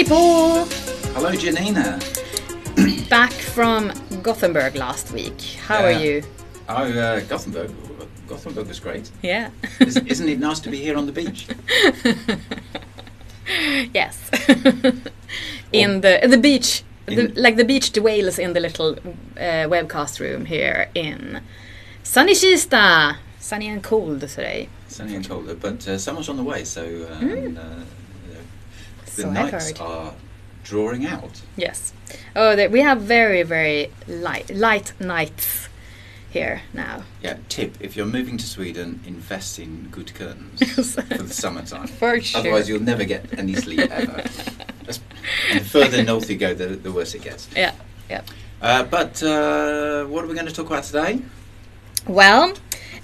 Hey 0.00 0.08
Paul! 0.08 0.64
Hello, 1.12 1.30
Janina. 1.32 2.00
Back 3.10 3.32
from 3.32 3.92
Gothenburg 4.22 4.74
last 4.74 5.12
week. 5.12 5.38
How 5.66 5.84
are 5.84 5.92
you? 5.92 6.22
Oh, 6.70 6.90
uh, 6.90 7.20
Gothenburg. 7.20 7.70
Gothenburg 8.26 8.66
was 8.66 8.80
great. 8.80 9.10
Yeah. 9.22 9.50
Is, 9.78 9.98
isn't 9.98 10.26
it 10.26 10.38
nice 10.38 10.58
to 10.60 10.70
be 10.70 10.78
here 10.78 10.96
on 10.96 11.04
the 11.04 11.12
beach? 11.12 11.48
yes. 13.92 14.30
in 15.70 16.00
the 16.00 16.26
the 16.26 16.38
beach, 16.38 16.82
the, 17.04 17.28
like 17.36 17.56
the 17.56 17.66
beach 17.66 17.92
dwells 17.92 18.38
in 18.38 18.54
the 18.54 18.60
little 18.60 18.92
uh, 19.36 19.68
webcast 19.68 20.18
room 20.18 20.46
here 20.46 20.88
in 20.94 21.42
sunny 22.02 22.32
Kista. 22.32 23.18
Sunny 23.38 23.68
and 23.68 23.82
cold 23.82 24.20
today. 24.22 24.70
Sunny 24.88 25.16
and 25.16 25.28
cold, 25.28 25.60
but 25.60 25.86
uh, 25.86 25.98
summer's 25.98 26.30
on 26.30 26.38
the 26.38 26.42
way, 26.42 26.64
so 26.64 26.82
uh, 26.82 27.18
and, 27.20 27.58
uh, 27.58 27.84
the 29.22 29.28
So 29.28 29.32
nights 29.32 29.80
are 29.80 30.14
drawing 30.64 31.06
out. 31.06 31.42
Yes. 31.56 31.92
Oh, 32.34 32.56
the, 32.56 32.68
we 32.68 32.80
have 32.80 33.02
very 33.02 33.42
very 33.42 33.90
light 34.06 34.50
light 34.50 34.92
nights 35.00 35.68
here 36.30 36.62
now. 36.72 37.02
Yeah, 37.22 37.38
tip 37.48 37.76
if 37.80 37.96
you're 37.96 38.06
moving 38.06 38.38
to 38.38 38.46
Sweden, 38.46 39.00
invest 39.06 39.58
in 39.58 39.88
good 39.90 40.14
curtains 40.14 40.60
for 40.94 41.02
the 41.02 41.28
summertime. 41.28 41.86
For 42.00 42.20
sure. 42.20 42.40
Otherwise, 42.40 42.68
you'll 42.68 42.82
never 42.82 43.04
get 43.04 43.38
any 43.38 43.54
sleep 43.54 43.80
ever. 43.80 44.24
And 45.50 45.60
the 45.60 45.64
further 45.64 46.02
north 46.02 46.28
you 46.30 46.36
go, 46.36 46.54
the, 46.54 46.66
the 46.66 46.90
worse 46.90 47.14
it 47.14 47.22
gets. 47.22 47.48
Yeah. 47.54 47.72
Yeah. 48.08 48.22
Uh, 48.60 48.82
but 48.84 49.22
uh, 49.22 50.04
what 50.06 50.24
are 50.24 50.26
we 50.26 50.34
going 50.34 50.46
to 50.46 50.52
talk 50.52 50.66
about 50.66 50.84
today? 50.84 51.20
Well, 52.08 52.52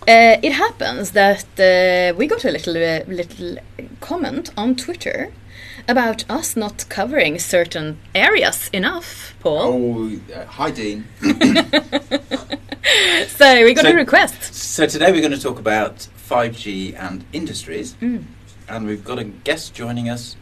uh, 0.09 0.37
it 0.43 0.53
happens 0.53 1.13
that 1.13 1.45
uh, 1.59 2.17
we 2.17 2.27
got 2.27 2.45
a 2.45 2.51
little 2.51 2.77
uh, 2.77 3.05
little 3.07 3.59
comment 4.01 4.51
on 4.57 4.75
Twitter 4.75 5.33
about 5.89 6.25
us 6.29 6.57
not 6.57 6.89
covering 6.89 7.39
certain 7.39 7.99
areas 8.15 8.69
enough, 8.73 9.35
Paul. 9.41 9.61
Oh, 9.63 10.35
uh, 10.35 10.45
hi, 10.47 10.71
Dean. 10.71 11.07
So 13.29 13.65
we 13.65 13.75
got 13.75 13.85
So- 13.85 13.91
a 13.91 13.95
request. 13.95 14.55
So 14.55 14.87
today 14.87 15.11
we're 15.11 15.21
going 15.21 15.33
to 15.33 15.41
talk 15.41 15.59
about 15.59 16.07
5G 16.31 16.95
and 16.99 17.25
industries, 17.33 17.95
Mm. 18.01 18.25
and 18.69 18.87
we've 18.87 19.05
got 19.05 19.19
a 19.19 19.25
guest 19.25 19.75
joining 19.75 20.09
us 20.09 20.37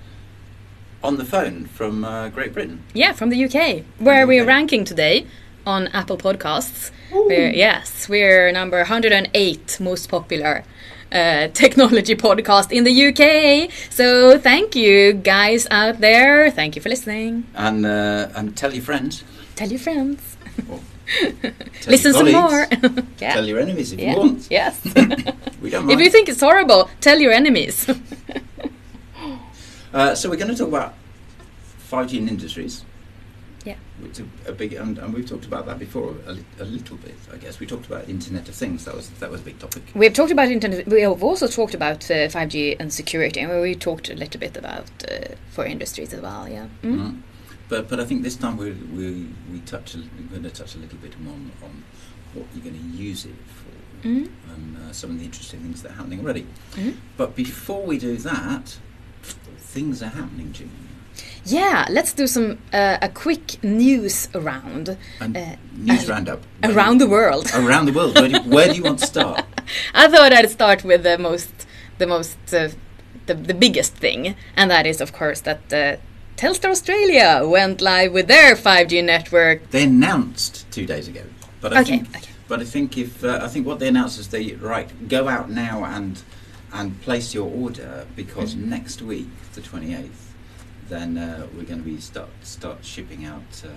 on 1.02 1.16
the 1.16 1.24
phone 1.24 1.64
from 1.66 2.04
uh, 2.04 2.28
Great 2.28 2.52
Britain. 2.52 2.82
Yeah, 2.92 3.12
from 3.12 3.30
the 3.30 3.44
UK, 3.46 3.84
where 3.98 4.26
we're 4.26 4.42
UK. 4.42 4.48
ranking 4.48 4.84
today 4.84 5.26
on 5.66 5.88
Apple 5.88 6.18
Podcasts. 6.18 6.90
We're, 7.10 7.50
yes, 7.50 8.08
we're 8.08 8.52
number 8.52 8.76
108 8.78 9.78
most 9.80 10.08
popular 10.10 10.64
uh, 11.14 11.48
technology 11.48 12.14
podcast 12.26 12.72
in 12.72 12.84
the 12.84 12.94
UK. 13.08 13.70
So 13.90 14.38
thank 14.38 14.74
you 14.74 15.12
guys 15.14 15.66
out 15.70 16.00
there. 16.00 16.50
Thank 16.50 16.76
you 16.76 16.82
for 16.82 16.88
listening. 16.88 17.46
And 17.54 17.86
uh, 17.86 18.28
and 18.34 18.56
tell 18.56 18.72
your 18.74 18.82
friends. 18.82 19.24
Tell 19.56 19.68
your 19.68 19.80
friends. 19.80 20.36
Tell 21.06 21.90
Listen 21.92 22.14
your 22.14 22.24
some 22.24 22.32
more. 22.32 22.66
yeah. 23.18 23.34
Tell 23.34 23.46
your 23.46 23.60
enemies 23.60 23.92
if 23.92 24.00
yeah. 24.00 24.12
you 24.12 24.18
want. 24.18 24.48
Yes. 24.50 24.80
We 25.60 25.68
don't 25.68 25.90
if 25.90 26.00
you 26.00 26.08
think 26.08 26.30
it's 26.30 26.40
horrible, 26.40 26.88
tell 27.02 27.18
your 27.18 27.32
enemies. 27.32 27.86
uh, 29.92 30.14
so 30.14 30.30
we're 30.30 30.36
going 30.36 30.50
to 30.50 30.56
talk 30.56 30.68
about 30.68 30.94
5G 31.90 32.18
and 32.18 32.28
industries. 32.30 32.84
Yeah. 33.64 33.76
Which 34.00 34.20
are 34.20 34.26
a 34.46 34.52
big, 34.52 34.74
and, 34.74 34.98
and 34.98 35.14
we've 35.14 35.26
talked 35.28 35.46
about 35.46 35.64
that 35.66 35.78
before 35.78 36.14
a, 36.26 36.32
li- 36.32 36.44
a 36.60 36.64
little 36.64 36.96
bit, 36.98 37.14
I 37.32 37.36
guess. 37.36 37.58
We 37.60 37.66
talked 37.66 37.86
about 37.86 38.08
Internet 38.08 38.48
of 38.48 38.54
Things. 38.54 38.84
That 38.84 38.94
was 38.94 39.08
that 39.20 39.30
was 39.30 39.40
a 39.40 39.44
big 39.44 39.58
topic. 39.58 39.82
We've 39.94 40.12
talked 40.12 40.32
about 40.32 40.48
internet. 40.50 40.86
We 40.86 41.00
have 41.02 41.22
also 41.22 41.46
talked 41.46 41.74
about 41.74 42.04
uh, 42.10 42.28
5G 42.28 42.76
and 42.78 42.92
security, 42.92 43.40
and 43.40 43.60
we 43.60 43.74
talked 43.74 44.10
a 44.10 44.14
little 44.14 44.38
bit 44.40 44.56
about 44.56 44.86
uh, 45.10 45.34
for 45.50 45.64
industries 45.64 46.12
as 46.12 46.20
well. 46.20 46.46
Yeah. 46.48 46.66
Mm. 46.82 46.98
Mm. 46.98 47.20
But 47.70 47.88
but 47.88 47.98
I 48.00 48.04
think 48.04 48.22
this 48.22 48.36
time 48.36 48.56
we 48.58 48.72
we 48.72 49.28
we 49.50 49.60
touch 49.60 49.94
a, 49.94 49.98
we're 49.98 50.28
going 50.30 50.42
to 50.42 50.50
touch 50.50 50.74
a 50.74 50.78
little 50.78 50.98
bit 50.98 51.18
more 51.20 51.32
on, 51.34 51.50
on 51.62 51.84
what 52.34 52.46
you're 52.54 52.64
going 52.64 52.78
to 52.78 52.96
use 52.96 53.24
it 53.24 53.34
for 53.46 53.64
Mm. 54.06 54.28
and 54.54 54.76
uh, 54.76 54.92
some 54.92 55.12
of 55.12 55.18
the 55.18 55.24
interesting 55.24 55.60
things 55.60 55.80
that 55.82 55.92
are 55.92 55.94
happening 55.94 56.20
already. 56.20 56.46
But 57.16 57.34
before 57.34 57.86
we 57.86 57.96
do 57.96 58.18
that, 58.18 58.76
things 59.56 60.02
are 60.02 60.08
happening, 60.10 60.52
Jimmy. 60.52 60.70
Yeah. 61.44 61.86
Let's 61.90 62.12
do 62.12 62.26
some 62.26 62.58
uh, 62.72 62.98
a 63.02 63.08
quick 63.08 63.62
news 63.62 64.28
round 64.34 64.96
And 65.20 65.36
Uh, 65.36 65.56
news 65.76 66.08
uh, 66.08 66.12
roundup 66.12 66.40
around 66.62 66.98
the 67.00 67.06
world. 67.08 67.50
Around 67.54 67.86
the 67.86 67.92
world. 67.92 68.14
Where 68.18 68.28
do, 68.28 68.40
where 68.50 68.68
do 68.68 68.74
you 68.74 68.82
want 68.84 68.98
to 69.00 69.06
start? 69.06 69.44
I 69.94 70.08
thought 70.08 70.32
I'd 70.32 70.50
start 70.50 70.84
with 70.84 71.02
the 71.02 71.18
most, 71.18 71.52
the 71.98 72.06
most, 72.06 72.36
uh, 72.52 72.68
the 73.26 73.34
the 73.34 73.54
biggest 73.54 73.94
thing, 74.00 74.34
and 74.56 74.70
that 74.70 74.86
is 74.86 75.00
of 75.00 75.12
course 75.12 75.40
that 75.42 75.72
uh, 75.72 75.96
Telstra 76.36 76.70
Australia 76.70 77.42
went 77.44 77.80
live 77.80 78.12
with 78.12 78.26
their 78.28 78.54
5G 78.56 79.02
network. 79.04 79.70
They 79.70 79.84
announced 79.84 80.66
two 80.70 80.84
days 80.86 81.08
ago, 81.08 81.22
but 81.60 81.72
I 81.72 81.80
Okay, 81.80 81.90
think 81.98 82.16
okay. 82.16 82.32
but 82.48 82.60
I 82.60 82.64
think 82.64 82.98
if 82.98 83.24
uh, 83.24 83.40
I 83.42 83.48
think 83.48 83.66
what 83.66 83.78
they 83.78 83.88
announced 83.88 84.18
is 84.20 84.28
they 84.28 84.52
right 84.60 84.88
go 85.08 85.28
out 85.28 85.48
now 85.50 85.84
and 85.84 86.22
and 86.72 87.00
place 87.06 87.32
your 87.38 87.48
order 87.64 88.04
because 88.16 88.54
Mm-hmm. 88.54 88.70
next 88.70 89.00
week, 89.02 89.28
the 89.54 89.60
twenty 89.62 89.94
eighth, 89.94 90.23
then 90.88 91.18
uh, 91.18 91.46
we're 91.54 91.64
going 91.64 91.82
to 91.82 91.84
be 91.84 92.00
start 92.00 92.28
start 92.42 92.84
shipping 92.84 93.24
out 93.24 93.42
uh, 93.64 93.68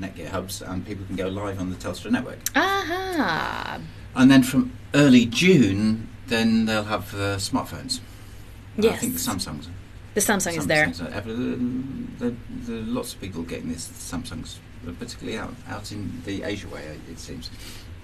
Netgear 0.00 0.28
hubs 0.28 0.62
and 0.62 0.86
people 0.86 1.04
can 1.06 1.16
go 1.16 1.28
live 1.28 1.60
on 1.60 1.70
the 1.70 1.76
Telstra 1.76 2.10
network. 2.10 2.38
Aha. 2.54 3.80
And 4.14 4.30
then 4.30 4.42
from 4.42 4.72
early 4.94 5.26
June, 5.26 6.08
then 6.26 6.66
they'll 6.66 6.84
have 6.84 7.14
uh, 7.14 7.36
smartphones. 7.36 8.00
Yes. 8.76 8.94
I 8.94 8.96
think 8.96 9.12
the 9.14 9.18
Samsungs. 9.18 9.68
The 10.14 10.20
Samsung 10.20 10.56
is 10.56 10.66
there. 10.66 10.86
Samsungs 10.86 11.10
are 11.10 11.14
ever, 11.14 11.34
there, 12.18 12.36
there 12.48 12.76
are 12.76 12.80
lots 12.80 13.14
of 13.14 13.20
people 13.20 13.42
getting 13.42 13.70
this 13.70 13.88
Samsungs, 13.88 14.56
particularly 14.98 15.38
out 15.38 15.54
out 15.68 15.90
in 15.92 16.22
the 16.24 16.42
Asia 16.42 16.68
way, 16.68 16.98
it 17.10 17.18
seems. 17.18 17.50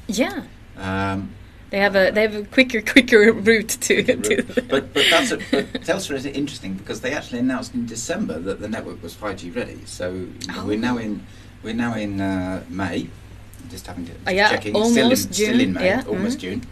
Yeah. 0.08 0.44
Um, 0.76 1.34
They 1.70 1.78
have 1.78 1.94
a 1.94 2.10
they 2.10 2.22
have 2.22 2.34
a 2.34 2.42
quicker 2.44 2.80
quicker 2.82 3.32
route 3.32 3.68
to, 3.68 4.02
to 4.02 4.42
but 4.68 4.92
but 4.92 5.04
that's 5.10 5.30
a, 5.30 5.36
but 5.50 5.72
Telstra 5.82 6.16
is 6.16 6.26
interesting 6.26 6.74
because 6.74 7.00
they 7.00 7.12
actually 7.12 7.38
announced 7.38 7.74
in 7.74 7.86
December 7.86 8.38
that 8.40 8.60
the 8.60 8.68
network 8.68 9.02
was 9.02 9.14
5G 9.14 9.54
ready. 9.54 9.78
So 9.86 10.26
know, 10.48 10.64
we're 10.66 10.78
now 10.78 10.96
Oh. 10.96 10.98
in 10.98 11.24
we're 11.62 11.74
now 11.74 11.94
in 11.94 12.20
uh, 12.20 12.64
May. 12.68 13.08
Just 13.70 13.86
having 13.86 14.04
to 14.06 14.12
Oh, 14.26 14.30
yeah, 14.32 14.48
checking. 14.50 14.74
almost 14.74 14.92
still 14.94 15.10
in, 15.10 15.16
Still 15.16 15.60
in 15.60 15.72
May, 15.74 15.86
yeah, 15.86 16.02
almost 16.08 16.38
mhm. 16.38 16.40
June. 16.40 16.62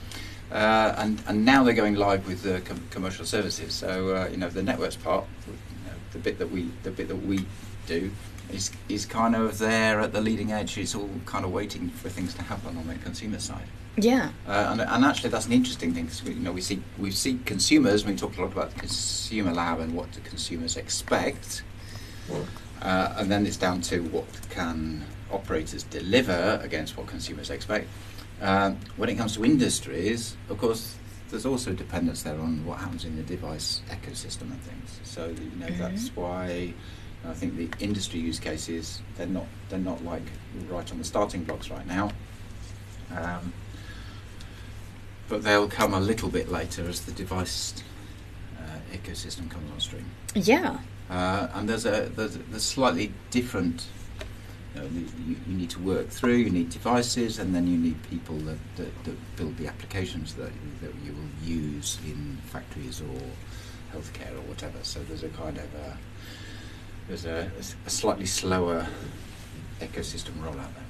Uh, 0.51 0.95
and 0.99 1.23
and 1.29 1.45
now 1.45 1.63
they're 1.63 1.75
going 1.75 1.95
live 1.95 2.27
with 2.27 2.43
the 2.43 2.61
com- 2.63 2.83
commercial 2.91 3.25
services. 3.25 3.73
So 3.75 4.17
uh, 4.17 4.29
you 4.31 4.37
know 4.37 4.49
the 4.49 4.63
networks 4.63 4.97
part, 4.97 5.25
you 5.47 5.53
know, 5.87 5.97
the 6.13 6.19
bit 6.19 6.39
that 6.39 6.51
we 6.51 6.71
the 6.83 6.91
bit 6.91 7.07
that 7.09 7.23
we 7.31 7.45
do. 7.87 8.11
Is, 8.53 8.71
is 8.89 9.05
kind 9.05 9.37
of 9.37 9.59
there 9.59 10.01
at 10.01 10.13
the 10.13 10.21
leading 10.23 10.53
edge. 10.53 10.79
It's 10.79 10.95
all 10.95 11.11
kind 11.27 11.45
of 11.45 11.53
waiting 11.53 11.91
for 11.91 12.09
things 12.09 12.33
to 12.35 12.43
happen 12.43 12.79
on 12.79 12.87
the 12.87 12.95
consumer 12.95 13.39
side. 13.39 13.69
yeah. 13.99 14.31
Uh, 14.47 14.69
and, 14.71 14.81
and 14.81 15.05
actually, 15.05 15.29
that's 15.29 15.47
an 15.47 15.53
interesting 15.53 15.93
thing 15.93 16.05
because 16.05 16.23
we, 16.25 16.33
you 16.33 16.41
know 16.41 16.53
we 16.53 16.63
see 16.63 16.83
we 16.99 17.11
see 17.11 17.39
consumers. 17.45 18.07
We 18.07 18.17
talk 18.17 18.39
a 18.39 18.41
lot 18.41 18.53
about 18.53 18.73
the 18.73 18.81
consumer 18.81 19.53
lab 19.53 19.81
and 19.81 19.95
what 19.95 20.11
do 20.13 20.21
consumers 20.21 20.77
expect, 20.79 21.63
uh, 22.81 23.15
and 23.17 23.31
then 23.31 23.47
it's 23.47 23.59
down 23.59 23.83
to 23.83 24.03
what 24.05 24.27
can 24.49 25.05
operators 25.31 25.83
deliver 25.83 26.59
against 26.63 26.97
what 26.97 27.07
consumers 27.07 27.51
expect. 27.51 27.87
Um, 28.41 28.79
when 28.97 29.09
it 29.11 29.17
comes 29.17 29.35
to 29.35 29.45
industries, 29.45 30.37
of 30.49 30.59
course, 30.59 30.97
there's 31.31 31.45
also 31.45 31.73
dependence 31.73 32.23
there 32.23 32.39
on 32.41 32.65
what 32.65 32.79
happens 32.79 33.05
in 33.05 33.17
the 33.17 33.23
device 33.23 33.83
ecosystem 33.91 34.53
and 34.53 34.63
things. 34.63 35.01
So 35.03 35.27
you 35.27 35.51
know 35.59 35.71
that's 35.77 36.09
why. 36.17 36.73
I 37.27 37.35
think 37.35 37.57
the 37.57 37.69
industry 37.85 38.21
use 38.21 38.39
cases 38.39 39.03
they're 39.17 39.27
not 39.27 39.47
they're 39.69 39.79
not 39.79 40.05
like 40.05 40.23
right 40.69 40.91
on 40.91 40.99
the 40.99 41.05
starting 41.05 41.45
blocks 41.45 41.71
right 41.71 41.87
now. 41.87 42.11
Um, 43.17 43.53
but 45.29 45.43
they'll 45.43 45.69
come 45.69 45.95
a 45.95 46.01
little 46.01 46.29
bit 46.29 46.49
later 46.49 46.89
as 46.89 47.03
the 47.03 47.13
device 47.13 47.75
uh, 48.59 48.97
ecosystem 48.97 49.51
comes 49.51 49.71
on 49.73 49.81
stream. 49.81 50.07
Yeah. 50.35 50.79
Uh, 51.11 51.49
and 51.55 51.69
there's 51.69 51.87
a 51.87 52.11
there's, 52.15 52.39
there's 52.51 52.65
slightly 52.65 53.13
different. 53.31 53.87
You, 54.75 54.83
know, 54.83 54.89
you, 55.27 55.37
you 55.49 55.57
need 55.57 55.71
to 55.71 55.81
work 55.81 56.09
through. 56.09 56.37
You 56.37 56.51
need 56.51 56.71
devices, 56.71 57.39
and 57.39 57.55
then 57.55 57.67
you 57.67 57.79
need 57.79 58.03
people 58.11 58.37
that, 58.41 58.59
that, 58.77 59.05
that 59.05 59.37
build 59.37 59.57
the 59.57 59.67
applications 59.67 60.35
that 60.35 60.53
that 60.83 60.95
you 61.05 61.13
will 61.13 61.49
use 61.49 61.99
in 62.07 62.39
factories 62.47 63.01
or 63.01 63.21
healthcare 63.95 64.33
or 64.33 64.43
whatever. 64.43 64.79
So 64.83 65.03
there's 65.05 65.25
a 65.25 65.29
kind 65.31 65.57
of 65.57 65.75
a, 65.75 65.99
there's 67.09 67.25
a, 67.25 67.51
a 67.87 67.91
slightly 67.91 68.27
slower 68.27 68.87
ecosystem 69.81 70.33
rollout 70.43 70.55
there. 70.75 70.85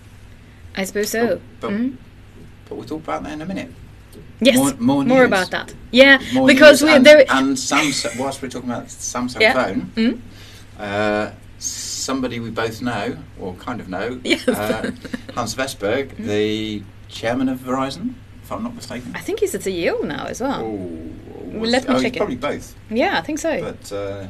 I 0.77 0.85
suppose 0.85 1.11
so. 1.11 1.41
But- 1.61 1.71
Mm. 1.71 1.97
But 2.69 2.75
we'll 2.77 2.87
talk 2.87 3.03
about 3.03 3.23
that 3.23 3.33
in 3.33 3.41
a 3.41 3.47
minute. 3.47 3.71
Yes. 4.41 4.57
more- 4.57 4.75
more 4.79 5.05
news. 5.05 5.27
about 5.27 5.51
that. 5.53 5.75
Yeah. 5.91 6.21
More 6.35 6.47
because 6.47 6.83
we 6.83 6.91
and, 6.91 7.05
there. 7.07 7.21
and 7.31 7.57
Samsung. 7.57 8.19
Whilst 8.19 8.43
we're 8.43 8.51
talking 8.51 8.69
about 8.69 8.87
Samsung 8.89 9.41
Yeah. 9.41 9.55
phone, 9.55 9.93
Mm? 9.97 10.21
uh, 10.79 11.31
somebody 11.59 12.39
we 12.41 12.51
both 12.51 12.83
know, 12.83 13.17
or 13.41 13.55
kind 13.55 13.81
of 13.81 13.89
know, 13.89 14.21
Yes. 14.23 14.47
uh, 14.47 14.91
Hans 15.35 15.55
Vestberg, 15.55 16.11
Mm. 16.17 16.27
the 16.27 16.83
chairman 17.09 17.49
of 17.49 17.61
Verizon, 17.61 18.15
if 18.43 18.53
I'm 18.53 18.63
not 18.63 18.75
mistaken. 18.75 19.13
I 19.15 19.21
think 19.21 19.41
he's 19.41 19.55
a 19.55 19.59
CEO 19.59 20.03
now 20.05 20.27
as 20.27 20.41
well. 20.43 20.61
Oh, 20.63 21.59
let 21.59 21.89
me 21.89 21.95
oh, 21.95 22.03
check 22.03 22.15
it. 22.15 22.19
probably 22.19 22.37
both. 22.37 22.75
Yeah, 22.91 23.19
I 23.19 23.23
think 23.23 23.39
so. 23.39 23.61
But 23.61 23.93
uh, 23.93 24.27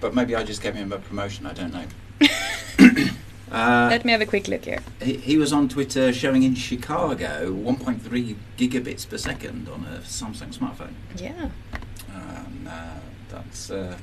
but 0.00 0.14
maybe 0.14 0.34
I 0.36 0.42
just 0.44 0.62
gave 0.62 0.74
him 0.74 0.92
a 0.92 0.98
promotion. 0.98 1.46
I 1.46 1.52
don't 1.52 1.72
know. 1.72 1.84
uh, 3.52 3.88
Let 3.90 4.04
me 4.04 4.12
have 4.12 4.20
a 4.20 4.26
quick 4.26 4.48
look 4.48 4.64
here. 4.64 4.80
he, 5.02 5.16
he 5.16 5.36
was 5.38 5.52
on 5.52 5.68
Twitter 5.68 6.12
showing 6.12 6.42
in 6.42 6.54
Chicago 6.54 7.52
1.3 7.52 8.36
gigabits 8.58 9.08
per 9.08 9.18
second 9.18 9.68
on 9.68 9.84
a 9.84 9.98
Samsung 10.00 10.54
smartphone. 10.54 10.92
Yeah. 11.16 11.50
Um, 12.14 12.68
uh, 12.70 12.98
that's 13.28 13.70
uh, 13.70 13.96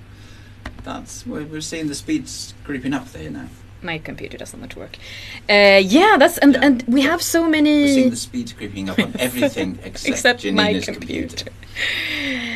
that's 0.83 1.25
we're, 1.25 1.45
we're 1.45 1.61
seeing 1.61 1.87
the 1.87 1.95
speeds 1.95 2.53
creeping 2.63 2.93
up 2.93 3.11
there 3.11 3.29
now. 3.29 3.47
My 3.81 3.97
computer 3.97 4.37
doesn't 4.37 4.59
want 4.59 4.71
to 4.73 4.79
work. 4.79 4.97
Uh, 5.49 5.81
yeah, 5.83 6.15
that's 6.17 6.37
and 6.37 6.53
Yeah. 6.53 6.61
and 6.63 6.83
we 6.87 7.01
have 7.01 7.21
so 7.21 7.49
many. 7.49 7.81
We're 7.83 7.87
seeing 7.87 8.09
the 8.11 8.15
speeds 8.15 8.53
creeping 8.53 8.89
up 8.89 8.97
on 8.99 9.13
everything 9.19 9.77
except, 9.83 10.09
except 10.09 10.45
my 10.45 10.73
Janina's 10.73 10.85
computer. 10.85 11.51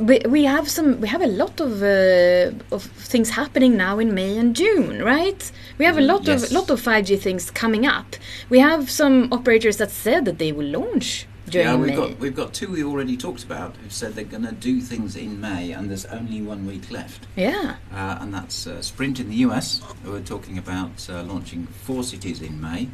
We, 0.00 0.20
we 0.26 0.44
have 0.44 0.68
some 0.70 1.00
we 1.00 1.08
have 1.08 1.22
a 1.22 1.26
lot 1.26 1.60
of 1.60 1.82
uh, 1.82 2.74
of 2.74 2.82
things 2.82 3.30
happening 3.30 3.76
now 3.76 3.98
in 3.98 4.14
May 4.14 4.38
and 4.38 4.56
June, 4.56 5.02
right? 5.02 5.52
We 5.78 5.84
have 5.84 5.98
a 5.98 6.00
lot 6.00 6.26
yes. 6.26 6.44
of 6.44 6.52
lot 6.52 6.70
of 6.70 6.80
5G 6.80 7.20
things 7.20 7.50
coming 7.50 7.86
up. 7.86 8.16
We 8.48 8.60
have 8.60 8.90
some 8.90 9.28
operators 9.30 9.76
that 9.76 9.90
said 9.90 10.24
that 10.24 10.38
they 10.38 10.52
will 10.52 10.66
launch 10.66 11.26
during 11.50 11.68
yeah, 11.68 11.76
we've 11.76 11.90
May. 11.90 11.96
got 11.96 12.18
we've 12.18 12.36
got 12.36 12.54
two 12.54 12.70
we 12.70 12.84
already 12.84 13.16
talked 13.16 13.44
about 13.44 13.76
who 13.76 13.90
said 13.90 14.14
they're 14.14 14.24
going 14.24 14.46
to 14.46 14.52
do 14.52 14.80
things 14.80 15.16
in 15.16 15.40
May, 15.40 15.72
and 15.72 15.90
there's 15.90 16.06
only 16.06 16.40
one 16.40 16.66
week 16.66 16.90
left. 16.90 17.26
yeah. 17.36 17.76
Uh, 17.92 18.18
and 18.20 18.32
that's 18.32 18.66
uh, 18.66 18.80
Sprint 18.82 19.20
in 19.20 19.28
the 19.28 19.36
US, 19.36 19.82
who 20.04 20.14
are 20.14 20.20
talking 20.20 20.56
about 20.58 21.08
uh, 21.10 21.22
launching 21.24 21.66
four 21.66 22.02
cities 22.04 22.40
in 22.40 22.60
May. 22.60 22.88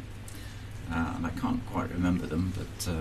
Uh, 0.91 1.13
and 1.15 1.25
I 1.25 1.29
can't 1.31 1.65
quite 1.67 1.91
remember 1.91 2.25
them, 2.25 2.53
but 2.55 2.89
uh, 2.89 2.93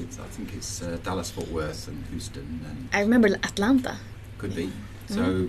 it's, 0.00 0.18
I 0.18 0.24
think 0.24 0.54
it's 0.54 0.82
uh, 0.82 0.98
Dallas, 1.02 1.30
Fort 1.30 1.48
Worth, 1.48 1.88
and 1.88 2.04
Houston, 2.10 2.60
and 2.68 2.88
I 2.92 3.00
remember 3.00 3.28
Atlanta. 3.42 3.98
could 4.38 4.54
be. 4.54 4.66
Mm-hmm. 4.66 5.14
So, 5.14 5.48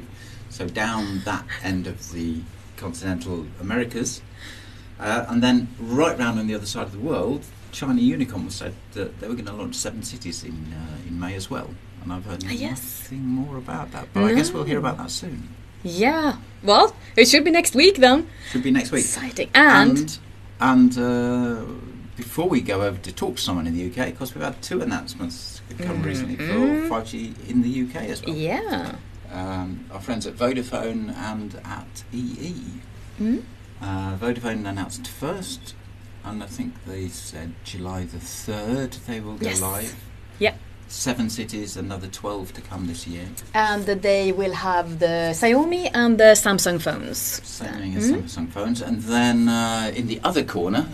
so 0.49 0.67
down 0.67 1.21
that 1.25 1.45
end 1.63 1.87
of 1.87 2.11
the 2.11 2.41
continental 2.77 3.45
Americas, 3.61 4.21
uh, 4.99 5.25
and 5.29 5.41
then 5.43 5.67
right 5.79 6.17
round 6.17 6.39
on 6.39 6.47
the 6.47 6.55
other 6.55 6.65
side 6.65 6.83
of 6.87 6.91
the 6.93 6.99
world, 6.99 7.43
China 7.71 8.01
Unicom 8.01 8.51
said 8.51 8.73
that 8.93 9.19
they 9.19 9.27
were 9.27 9.33
going 9.33 9.45
to 9.47 9.53
launch 9.53 9.75
seven 9.75 10.03
cities 10.03 10.43
in 10.43 10.73
uh, 10.73 11.07
in 11.07 11.19
May 11.19 11.35
as 11.35 11.49
well. 11.49 11.69
And 12.03 12.13
I've 12.13 12.25
heard 12.25 12.43
Ah, 12.45 12.51
yes. 12.51 13.01
nothing 13.01 13.25
more 13.25 13.57
about 13.57 13.91
that, 13.91 14.07
but 14.13 14.23
I 14.23 14.33
guess 14.33 14.51
we'll 14.51 14.63
hear 14.63 14.77
about 14.77 14.97
that 14.97 15.09
soon. 15.11 15.49
Yeah. 15.83 16.37
Well, 16.63 16.95
it 17.15 17.27
should 17.27 17.43
be 17.43 17.51
next 17.51 17.75
week 17.75 17.97
then. 17.97 18.27
Should 18.51 18.63
be 18.63 18.71
next 18.71 18.91
week. 18.91 19.03
Exciting. 19.03 19.49
And, 19.55 19.97
and, 20.59 20.97
and, 20.97 20.97
uh, 20.97 21.65
before 22.17 22.47
we 22.47 22.61
go 22.61 22.81
over 22.81 22.97
to 22.99 23.11
talk 23.11 23.35
to 23.37 23.41
someone 23.41 23.67
in 23.67 23.73
the 23.75 23.85
UK, 23.89 24.07
because 24.11 24.33
we've 24.35 24.43
had 24.43 24.61
two 24.61 24.81
announcements 24.81 25.61
come 25.79 26.01
recently 26.03 26.37
Mhm. 26.37 26.83
for 26.83 26.89
5G 26.89 27.33
in 27.49 27.61
the 27.61 27.69
UK 27.69 28.07
as 28.09 28.23
well. 28.23 28.35
yeah. 28.35 28.95
Um, 29.31 29.85
our 29.91 29.99
friends 29.99 30.25
at 30.27 30.35
Vodafone 30.37 31.13
and 31.17 31.55
at 31.65 32.03
EE. 32.13 32.53
Mm? 33.19 33.41
Uh, 33.81 34.15
Vodafone 34.17 34.65
announced 34.65 35.07
first, 35.07 35.73
and 36.23 36.41
I 36.41 36.45
think 36.45 36.73
they 36.85 37.09
said 37.09 37.53
July 37.65 38.05
the 38.05 38.19
3rd 38.19 38.97
they 39.07 39.19
will 39.19 39.35
go 39.35 39.47
Yes. 39.47 39.59
live. 39.61 39.95
Yeah. 40.39 40.53
Seven 40.87 41.29
cities, 41.31 41.75
another 41.75 42.07
12 42.07 42.53
to 42.53 42.61
come 42.61 42.85
this 42.87 43.07
year. 43.07 43.25
And 43.55 43.85
they 43.85 44.31
will 44.31 44.53
have 44.53 44.99
the 44.99 45.33
Xiaomi 45.33 45.89
and 45.93 46.17
the 46.19 46.35
Samsung 46.35 46.79
phones. 46.79 47.41
As 47.43 47.61
Mm? 47.61 48.21
Samsung 48.21 48.51
phones. 48.51 48.81
And 48.81 49.01
then 49.01 49.49
uh, 49.49 49.91
in 49.95 50.07
the 50.07 50.19
other 50.23 50.43
corner, 50.43 50.85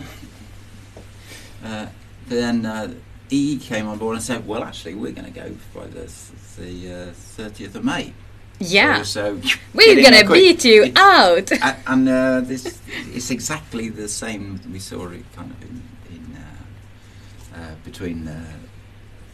uh, 1.64 1.88
then 2.28 2.66
uh, 2.66 2.94
EE 3.30 3.58
came 3.58 3.88
on 3.88 3.98
board 3.98 4.16
and 4.16 4.24
said, 4.24 4.48
well, 4.48 4.64
actually, 4.64 4.96
we're 4.96 5.12
going 5.12 5.32
to 5.34 5.40
go 5.40 5.52
by 5.74 5.88
the, 5.88 6.12
the 6.58 6.94
uh, 7.10 7.12
30th 7.38 7.76
of 7.76 7.84
May. 7.84 8.14
Yeah. 8.60 9.02
So, 9.04 9.40
so 9.42 9.58
We're 9.74 10.04
gonna 10.04 10.30
beat 10.32 10.64
you 10.66 10.84
It- 10.84 10.98
out. 10.98 11.50
And 11.88 12.08
uh, 12.08 12.42
this 12.42 12.80
it's 13.12 13.32
exactly 13.32 13.90
the 13.90 14.08
same 14.08 14.60
we 14.72 14.78
saw 14.80 15.08
it 15.10 15.26
kind 15.36 15.50
of 15.52 15.62
in, 15.64 15.82
in 16.16 16.38
uh, 16.38 17.58
uh, 17.58 17.76
between 17.84 18.28
uh, 18.28 18.40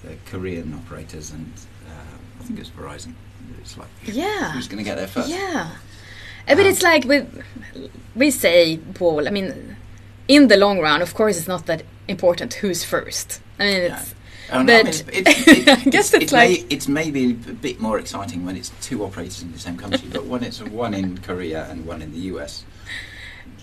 the 0.03 0.15
Korean 0.31 0.73
operators 0.73 1.31
and 1.31 1.51
uh, 1.89 2.39
I 2.39 2.43
think 2.45 2.57
it 2.59 2.61
was 2.61 2.69
Verizon. 2.69 3.15
It's 3.59 3.77
like 3.77 3.89
Yeah. 4.05 4.53
who's 4.53 4.69
going 4.69 4.77
to 4.77 4.89
get 4.89 4.95
there 4.95 5.07
first? 5.07 5.27
Yeah. 5.29 5.71
But 6.47 6.59
Um, 6.59 6.65
it's 6.67 6.81
like 6.83 7.03
we 7.03 7.25
we 8.15 8.31
say, 8.31 8.77
Paul. 8.93 9.27
I 9.27 9.31
mean, 9.31 9.75
in 10.27 10.47
the 10.47 10.57
long 10.57 10.79
run, 10.79 11.01
of 11.01 11.13
course, 11.13 11.37
it's 11.37 11.47
not 11.47 11.65
that 11.67 11.83
important 12.07 12.53
who's 12.55 12.83
first. 12.83 13.41
I 13.59 13.63
mean, 13.63 13.81
it's 13.91 14.13
Oh, 14.49 14.61
no, 14.61 14.73
I 14.79 14.83
mean, 14.83 14.85
But 14.85 14.87
it's, 15.13 15.47
it's, 15.47 15.67
I 15.67 15.89
guess 15.89 16.13
it's 16.13 16.31
may, 16.31 16.49
like- 16.59 16.71
it's 16.71 16.87
maybe 16.87 17.31
a 17.31 17.33
bit 17.53 17.81
more 17.81 17.99
exciting 17.99 18.45
when 18.45 18.55
it's 18.55 18.71
two 18.81 19.03
operators 19.03 19.41
in 19.41 19.51
the 19.51 19.59
same 19.59 19.75
country, 19.75 20.07
but 20.11 20.25
when 20.25 20.41
it's 20.43 20.61
one 20.63 20.93
in 20.93 21.17
Korea 21.17 21.65
and 21.69 21.85
one 21.85 22.01
in 22.01 22.13
the 22.13 22.19
US, 22.33 22.63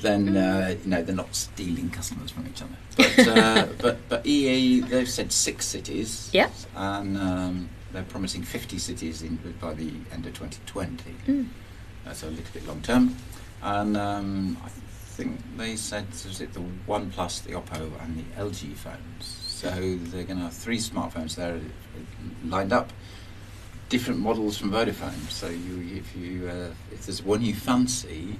then 0.03 0.37
uh, 0.37 0.75
you 0.85 0.91
know 0.91 1.03
they're 1.03 1.15
not 1.15 1.35
stealing 1.35 1.89
customers 1.89 2.31
from 2.31 2.47
each 2.49 2.61
other. 2.61 2.77
But 2.99 3.29
uh, 3.29 3.67
but 3.81 4.09
but 4.11 4.27
EE 4.27 4.81
they've 4.81 5.09
said 5.09 5.33
six 5.33 5.65
cities, 5.65 6.29
Yeah. 6.35 6.51
and 6.77 7.17
um, 7.17 7.71
they're 7.93 8.03
promising 8.03 8.43
50 8.43 8.79
cities 8.79 9.23
in 9.23 9.39
by 9.63 9.73
the 9.73 9.91
end 10.13 10.27
of 10.27 10.35
2020. 10.35 11.15
Mm. 11.27 11.47
That's 12.05 12.23
a 12.23 12.27
little 12.27 12.45
bit 12.53 12.67
long 12.67 12.83
term, 12.83 13.17
and 13.63 13.97
um, 13.97 14.59
think 15.15 15.41
they 15.57 15.77
said 15.77 16.07
was 16.11 16.41
it 16.41 16.53
the 16.53 16.61
OnePlus, 16.89 17.45
the 17.45 17.53
Oppo, 17.53 17.91
and 18.03 18.17
the 18.19 18.25
LG 18.41 18.75
phones. 18.75 18.99
So 19.21 19.71
they're 19.71 20.25
going 20.25 20.39
to 20.39 20.45
have 20.45 20.53
three 20.53 20.79
smartphones 20.79 21.37
there 21.37 21.61
lined 22.45 22.73
up, 22.73 22.93
different 23.89 24.21
models 24.21 24.59
from 24.59 24.73
Vodafone. 24.73 25.31
So 25.31 25.49
you, 25.49 25.97
if 25.99 26.17
you, 26.17 26.49
uh, 26.49 26.71
if 26.93 27.07
there's 27.07 27.23
one 27.23 27.43
you 27.43 27.55
fancy, 27.55 28.39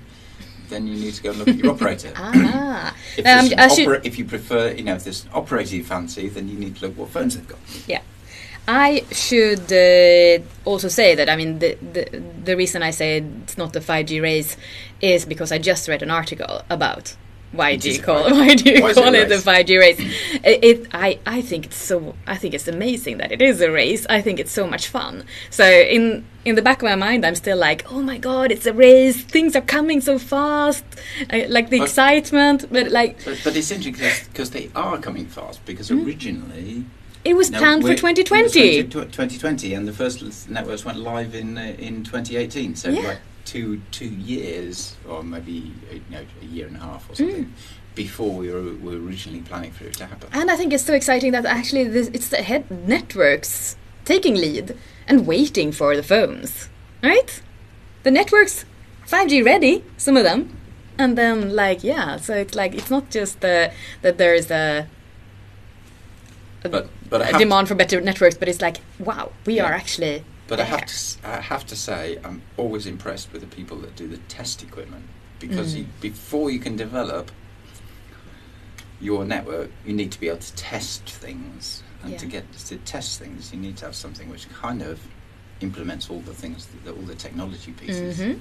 then 0.69 0.87
you 0.87 0.95
need 0.97 1.15
to 1.15 1.23
go 1.23 1.31
and 1.31 1.39
look 1.39 1.49
at 1.49 1.57
your 1.57 1.73
operator. 1.73 2.13
ah. 2.17 2.95
If, 3.17 3.19
Um, 3.19 3.25
there's 3.25 3.53
an 3.53 3.59
I 3.61 3.69
should- 3.69 4.07
if 4.07 4.19
you 4.19 4.25
prefer, 4.25 4.73
you 4.73 4.83
know, 4.83 4.95
if 4.97 5.05
there's 5.05 5.25
an 5.25 5.31
operator 5.33 5.77
you 5.77 5.85
fancy, 5.85 6.29
then 6.29 6.49
you 6.49 6.59
need 6.59 6.77
to 6.77 6.87
look 6.87 6.97
what 6.99 7.11
phones 7.11 7.37
they've 7.37 7.47
got. 7.47 7.59
Yeah. 7.87 8.01
I 8.67 9.05
should 9.13 9.71
uh, 9.73 10.43
also 10.65 10.89
say 10.89 11.15
that 11.15 11.29
I 11.29 11.37
mean 11.37 11.59
the, 11.59 11.75
the 11.93 12.23
the 12.45 12.57
reason 12.57 12.83
I 12.83 12.91
say 12.93 13.19
it's 13.43 13.59
not 13.59 13.73
the 13.73 13.81
5G 13.81 14.23
race 14.23 14.57
is 15.01 15.27
because 15.27 15.53
I 15.53 15.59
just 15.59 15.87
read 15.89 16.03
an 16.03 16.11
article 16.11 16.63
about 16.71 17.15
why 17.53 17.77
do 17.77 17.89
you 17.89 18.01
call 18.03 18.25
race. 18.25 18.33
why 18.41 18.55
do 18.57 18.71
you 18.73 18.83
Why 18.83 18.91
it 18.91 18.95
call 18.97 19.15
it 19.15 19.29
the 19.29 19.37
5G 19.37 19.79
race? 19.79 20.01
It, 20.43 20.65
it 20.65 20.87
I 20.95 21.19
I 21.27 21.41
think 21.43 21.67
it's 21.67 21.77
so 21.77 22.15
I 22.27 22.37
think 22.37 22.55
it's 22.55 22.67
amazing 22.67 23.19
that 23.19 23.31
it 23.33 23.43
is 23.43 23.61
a 23.61 23.71
race. 23.71 24.07
I 24.09 24.21
think 24.23 24.41
it's 24.41 24.51
so 24.51 24.67
much 24.67 24.89
fun. 24.89 25.25
So 25.51 25.65
in 25.65 26.25
in 26.47 26.55
the 26.57 26.63
back 26.63 26.79
of 26.83 26.87
my 26.89 26.95
mind, 26.97 27.25
I'm 27.25 27.35
still 27.37 27.57
like, 27.59 27.85
oh 27.93 28.01
my 28.03 28.19
god, 28.19 28.51
it's 28.51 28.67
a 28.67 28.73
race. 28.73 29.23
Things 29.23 29.55
are 29.55 29.61
coming 29.63 30.01
so 30.01 30.19
fast. 30.19 30.85
I, 31.31 31.47
like 31.49 31.69
the 31.71 31.79
But- 31.79 31.85
excitement, 31.89 32.67
but 32.73 32.91
like 32.91 33.25
But, 33.25 33.41
but 33.45 33.57
it's 33.57 33.71
interesting 33.71 34.29
because 34.33 34.51
they 34.51 34.71
are 34.75 34.97
coming 34.99 35.27
fast. 35.27 35.65
Because 35.67 35.91
Mm. 35.91 36.07
originally 36.07 36.85
it 37.25 37.35
was 37.37 37.51
No, 37.51 37.59
planned 37.59 37.83
for 37.83 37.89
we- 37.89 37.95
it 37.95 38.03
was 38.03 38.15
2020. 38.53 38.83
2020, 38.85 39.75
and 39.75 39.89
the 39.89 39.93
first 39.93 40.49
networks 40.49 40.85
went 40.85 40.99
live 40.99 41.35
in 41.35 41.57
uh, 41.59 41.75
in 41.79 42.05
2018. 42.05 42.75
So 42.77 42.91
Yeah. 42.91 43.01
like 43.09 43.19
two 43.45 43.81
two 43.91 44.07
years, 44.09 44.97
or 45.09 45.23
maybe 45.23 45.73
uh, 45.91 45.95
you 45.95 46.03
know, 46.11 46.25
a 46.43 46.47
year 46.47 46.67
and 46.67 46.77
a 46.77 46.81
half 46.81 47.09
or 47.11 47.15
something, 47.17 47.45
Mm. 47.45 47.95
before 47.95 48.33
we 48.41 48.51
were, 48.51 48.75
were 48.87 48.99
originally 49.07 49.41
planning 49.43 49.71
for 49.73 49.85
it 49.85 49.95
to 49.95 50.07
happen. 50.07 50.29
And 50.33 50.51
I 50.51 50.57
think 50.57 50.73
it's 50.73 50.85
so 50.85 50.95
exciting 50.95 51.33
that 51.33 51.45
actually 51.47 51.85
this, 51.85 52.09
it's 52.13 52.29
the 52.29 52.43
head 52.43 52.65
networks 52.71 53.77
taking 54.05 54.35
lead 54.35 54.77
and 55.09 55.27
waiting 55.27 55.73
for 55.73 55.95
the 55.97 56.03
phones, 56.03 56.69
right? 57.03 57.41
The 58.03 58.11
networks 58.11 58.65
5G 59.07 59.43
ready, 59.45 59.83
some 59.97 60.17
of 60.17 60.25
them, 60.25 60.41
and 60.99 61.17
then 61.19 61.55
like 61.55 61.85
yeah, 61.85 62.17
so 62.17 62.35
it's 62.35 62.55
like 62.55 62.75
it's 62.75 62.91
not 62.91 63.11
just 63.11 63.45
uh, 63.45 63.69
that 64.03 64.17
there 64.19 64.35
is 64.35 64.51
a, 64.51 64.87
But 66.71 66.89
but 67.11 67.21
I 67.23 67.29
a 67.31 67.39
demand 67.39 67.69
for 67.69 67.75
better 67.75 68.01
networks, 68.01 68.37
but 68.37 68.49
it's 68.49 68.61
like 68.63 68.79
wow, 68.99 69.33
we 69.45 69.57
Yeah. 69.57 69.65
are 69.67 69.73
actually 69.73 70.25
but 70.47 70.61
I 70.61 70.65
have 70.65 70.87
to 70.87 70.95
I 71.29 71.41
have 71.41 71.67
to 71.67 71.77
say 71.77 72.19
I'm 72.25 72.43
always 72.57 72.87
impressed 72.87 73.33
with 73.33 73.43
the 73.43 73.49
people 73.49 73.77
that 73.79 73.97
do 73.97 74.09
the 74.09 74.19
test 74.29 74.63
equipment 74.63 75.05
because 75.39 75.75
Mm. 75.75 75.79
you, 75.79 75.87
before 76.01 76.51
you 76.51 76.59
can 76.59 76.77
develop 76.77 77.31
your 79.01 79.25
network, 79.25 79.71
you 79.85 79.93
need 79.93 80.11
to 80.13 80.21
be 80.21 80.29
able 80.29 80.39
to 80.39 80.55
test 80.55 81.03
things, 81.05 81.83
and 82.03 82.19
to 82.19 82.27
get 82.27 82.45
to 82.53 82.77
test 82.79 83.19
things, 83.19 83.53
you 83.53 83.61
need 83.61 83.77
to 83.79 83.85
have 83.85 83.95
something 83.95 84.31
which 84.31 84.49
kind 84.51 84.81
of 84.81 85.01
implements 85.61 86.11
all 86.11 86.21
the 86.21 86.35
things, 86.35 86.67
that, 86.85 86.93
all 86.93 87.03
the 87.03 87.15
technology 87.15 87.73
pieces. 87.73 88.19
Mhm. 88.19 88.39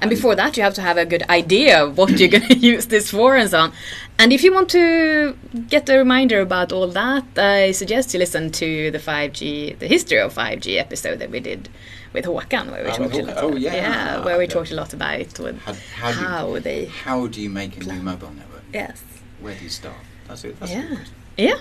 And 0.00 0.08
before 0.08 0.36
that, 0.36 0.56
you 0.56 0.62
have 0.62 0.74
to 0.74 0.80
have 0.82 0.96
a 0.96 1.04
good 1.04 1.24
idea 1.28 1.82
of 1.84 1.98
what 1.98 2.10
you're 2.18 2.28
going 2.28 2.46
to 2.54 2.56
use 2.56 2.86
this 2.86 3.10
for 3.10 3.36
and 3.36 3.50
so 3.50 3.58
on. 3.58 3.72
And 4.18 4.32
if 4.32 4.44
you 4.44 4.52
want 4.54 4.68
to 4.70 5.36
get 5.68 5.88
a 5.88 5.98
reminder 5.98 6.40
about 6.40 6.70
all 6.72 6.86
that, 6.88 7.24
I 7.36 7.72
suggest 7.72 8.14
you 8.14 8.20
listen 8.20 8.52
to 8.52 8.90
the 8.92 8.98
5G, 9.00 9.78
the 9.80 9.88
history 9.88 10.18
of 10.20 10.32
5G 10.34 10.78
episode 10.78 11.18
that 11.18 11.30
we 11.30 11.40
did 11.40 11.68
with 12.12 12.26
Håkan, 12.26 12.70
where 12.70 12.84
we 12.84 12.90
Oh, 12.90 12.96
talked 12.96 13.14
a 13.14 13.22
lot. 13.22 13.36
Oh, 13.38 13.56
yeah. 13.56 13.74
yeah, 13.74 14.24
where 14.24 14.38
we 14.38 14.44
Yeah. 14.44 14.50
talked 14.50 14.70
a 14.70 14.74
lot 14.76 14.92
about 14.94 15.26
How, 15.38 15.72
how, 15.96 16.12
how, 16.12 16.54
do, 16.54 16.60
they. 16.60 16.84
how 16.84 17.26
do 17.26 17.40
you 17.40 17.50
make 17.50 17.76
a 17.76 17.80
new 17.84 18.02
mobile 18.02 18.30
network? 18.30 18.62
Yes. 18.72 19.02
Where 19.40 19.54
do 19.54 19.64
you 19.64 19.70
start? 19.70 19.96
That's 20.28 20.44
it. 20.44 20.60
That's 20.60 20.70
Yeah. 20.72 20.78
a 20.78 20.82
good 20.82 20.96
question. 20.96 21.14
Yeah. 21.38 21.58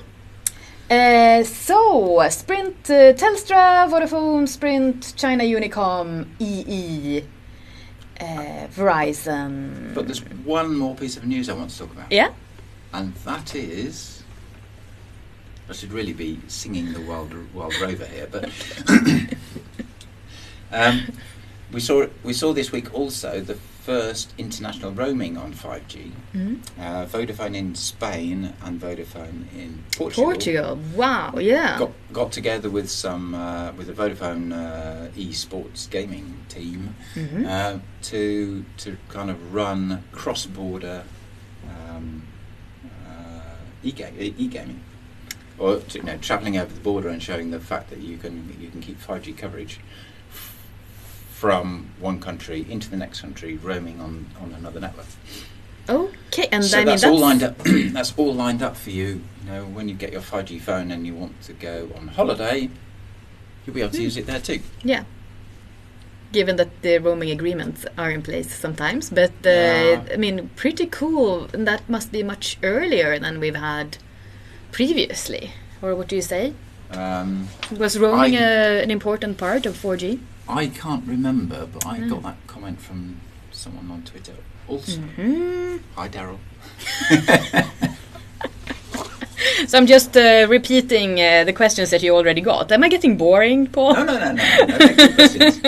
Uh, 0.91 1.41
so, 1.45 2.27
Sprint, 2.27 2.89
uh, 2.89 3.13
Telstra, 3.13 3.87
Vodafone, 3.89 4.45
Sprint, 4.45 5.13
China 5.15 5.45
Unicom, 5.45 6.27
EE, 6.37 7.23
uh, 8.19 8.67
Verizon. 8.67 9.93
But 9.93 10.07
there's 10.07 10.21
one 10.43 10.75
more 10.75 10.93
piece 10.93 11.15
of 11.15 11.25
news 11.25 11.47
I 11.47 11.53
want 11.53 11.69
to 11.69 11.77
talk 11.77 11.93
about. 11.93 12.11
Yeah? 12.11 12.33
And 12.91 13.15
that 13.23 13.55
is. 13.55 14.23
I 15.69 15.71
should 15.71 15.93
really 15.93 16.11
be 16.11 16.41
singing 16.47 16.91
the 16.91 16.99
Wild, 16.99 17.33
Wild 17.53 17.73
Rover 17.79 18.05
here, 18.05 18.27
but. 18.29 18.49
um, 20.73 21.03
we 21.71 21.79
saw 21.79 22.05
we 22.23 22.33
saw 22.33 22.51
this 22.51 22.73
week 22.73 22.93
also 22.93 23.39
the 23.39 23.57
first 23.85 24.33
international 24.37 24.91
roaming 24.91 25.37
on 25.37 25.51
5G. 25.53 26.11
Mhm. 26.35 26.59
Uh, 26.79 27.05
Vodafone 27.07 27.55
in 27.55 27.73
Spain 27.75 28.53
and 28.63 28.79
Vodafone 28.79 29.45
in 29.55 29.83
Portugal. 29.97 30.25
Portugal. 30.31 30.79
Wow, 30.95 31.33
yeah. 31.39 31.79
Got, 31.79 31.91
got 32.13 32.31
together 32.31 32.69
with 32.69 32.89
some 32.91 33.33
uh, 33.33 33.71
with 33.77 33.87
the 33.87 33.93
Vodafone 33.93 34.53
uh, 34.53 35.07
esports 35.17 35.89
gaming 35.89 36.37
team 36.47 36.95
Mhm. 37.15 37.45
uh, 37.47 37.79
to 38.03 38.63
to 38.77 38.97
kind 39.09 39.29
of 39.31 39.53
run 39.53 40.03
cross 40.11 40.45
border 40.45 41.03
um, 41.89 42.23
uh, 43.07 43.55
e-ga- 43.83 44.13
e-gaming 44.37 44.81
or 45.57 45.77
to, 45.79 45.97
you 45.99 46.03
know 46.05 46.17
traveling 46.17 46.55
over 46.57 46.71
the 46.73 46.79
border 46.81 47.09
and 47.09 47.21
showing 47.23 47.49
the 47.51 47.59
fact 47.59 47.89
that 47.89 47.99
you 47.99 48.17
can 48.17 48.55
you 48.59 48.69
can 48.69 48.81
keep 48.81 48.99
5G 49.01 49.33
coverage 49.35 49.79
from 51.41 51.89
one 51.99 52.19
country 52.19 52.67
into 52.69 52.87
the 52.87 52.95
next 52.95 53.19
country 53.21 53.57
roaming 53.57 53.99
on, 53.99 54.27
on 54.43 54.53
another 54.53 54.79
network. 54.79 55.07
Okay, 55.89 56.47
and 56.51 56.63
so 56.63 56.77
I 56.77 56.81
mean 56.81 56.85
that's, 56.85 57.01
that's 57.01 57.11
all 57.11 57.17
lined 57.19 57.41
up. 57.41 57.57
that's 57.97 58.13
all 58.15 58.31
lined 58.35 58.61
up 58.61 58.77
for 58.77 58.91
you. 58.91 59.07
You 59.43 59.51
know, 59.51 59.63
when 59.65 59.89
you 59.89 59.95
get 59.95 60.11
your 60.11 60.21
5G 60.21 60.61
phone 60.61 60.91
and 60.91 61.07
you 61.07 61.15
want 61.15 61.41
to 61.47 61.53
go 61.53 61.89
on 61.97 62.09
holiday, 62.09 62.69
you'll 63.65 63.73
be 63.73 63.81
able 63.81 63.89
to 63.93 63.97
Hmm. 63.97 64.03
use 64.03 64.17
it 64.17 64.27
there 64.27 64.39
too. 64.39 64.59
Yeah. 64.83 65.03
Given 66.31 66.57
that 66.57 66.69
the 66.83 66.99
roaming 66.99 67.31
agreements 67.31 67.87
are 67.97 68.11
in 68.11 68.21
place 68.21 68.53
sometimes, 68.53 69.09
but 69.09 69.31
uh, 69.43 69.49
Yeah. 69.49 70.03
I 70.13 70.17
mean, 70.17 70.51
pretty 70.55 70.85
cool. 70.85 71.49
And 71.53 71.67
that 71.67 71.89
must 71.89 72.11
be 72.11 72.21
much 72.21 72.59
earlier 72.61 73.17
than 73.17 73.39
we've 73.39 73.55
had 73.55 73.97
previously. 74.71 75.53
Or 75.81 75.95
what 75.95 76.07
do 76.07 76.15
you 76.15 76.21
say? 76.21 76.53
Um, 76.91 77.47
Was 77.79 77.97
roaming 77.97 78.35
I- 78.37 78.41
a, 78.41 78.83
an 78.83 78.91
important 78.91 79.39
part 79.39 79.65
of 79.65 79.75
4G? 79.75 80.19
I 80.47 80.67
can't 80.67 81.07
remember, 81.07 81.65
but 81.73 81.85
I 81.85 81.99
Mm. 81.99 82.09
got 82.09 82.23
that 82.23 82.37
comment 82.47 82.79
from 82.81 83.17
someone 83.51 83.89
on 83.91 84.01
Twitter 84.03 84.35
also. 84.67 84.99
hmm 85.01 85.77
Hi, 85.95 86.09
Daryl. 86.09 86.37
So 89.67 89.77
I'm 89.77 89.85
just 89.87 90.15
uh, 90.17 90.45
repeating 90.49 91.19
uh, 91.19 91.43
the 91.45 91.53
questions 91.53 91.89
that 91.91 92.03
you 92.03 92.15
already 92.15 92.41
got. 92.41 92.71
Am 92.71 92.83
I 92.83 92.89
getting 92.89 93.15
boring, 93.17 93.67
Paul? 93.67 93.93
No, 93.93 94.03
no, 94.03 94.17
no, 94.19 94.31
no. 94.33 94.65
no 94.65 94.77
you, 94.85 95.13
questions. 95.15 95.61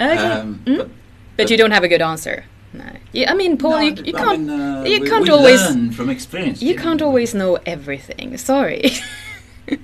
Okay. 0.00 0.16
Um, 0.16 0.60
Mm. 0.66 0.76
but, 0.78 0.88
but 1.36 1.50
you 1.50 1.56
don't 1.56 1.70
have 1.70 1.84
a 1.84 1.88
good 1.88 2.02
answer. 2.02 2.44
No. 2.72 2.84
You, 3.12 3.26
I 3.26 3.34
mean, 3.34 3.56
Paul, 3.58 3.70
no, 3.72 3.78
you, 3.80 3.94
you 4.04 4.12
can't. 4.12 4.40
mean, 4.46 4.60
uh, 4.60 4.82
you 4.84 5.00
we, 5.00 5.08
can't 5.08 5.24
we 5.24 5.30
always- 5.30 5.60
learn 5.70 5.92
from 5.92 6.10
experience. 6.10 6.60
You 6.62 6.74
Jim. 6.74 6.82
can't 6.82 7.02
always 7.02 7.34
know 7.34 7.58
everything. 7.66 8.36
Sorry. 8.38 8.92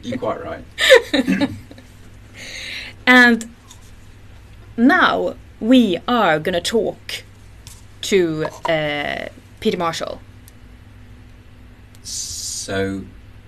You're 0.02 0.18
quite 0.18 0.42
right. 0.44 0.64
And 3.06 3.48
now 4.76 5.36
we 5.60 5.98
are 6.08 6.38
gonna 6.38 6.60
talk 6.60 7.24
to 8.02 8.46
uh, 8.68 9.28
Peter 9.60 9.78
Marshall. 9.78 10.20
So 12.02 13.04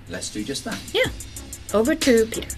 let's 0.08 0.30
do 0.30 0.44
just 0.44 0.64
that. 0.64 0.78
Yeah, 0.92 1.10
over 1.74 1.94
to 1.94 2.26
Peter. 2.26 2.48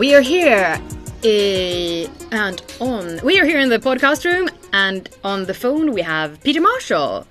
We 0.00 0.14
are 0.14 0.22
here, 0.22 0.80
uh, 1.24 2.36
and 2.42 2.56
on 2.80 3.20
we 3.22 3.38
are 3.40 3.44
here 3.44 3.60
in 3.60 3.68
the 3.68 3.78
podcast 3.88 4.24
room, 4.24 4.48
and 4.72 5.08
on 5.22 5.38
the 5.50 5.52
phone 5.62 5.92
we 5.92 6.02
have 6.02 6.30
Peter 6.42 6.60
Marshall. 6.70 7.26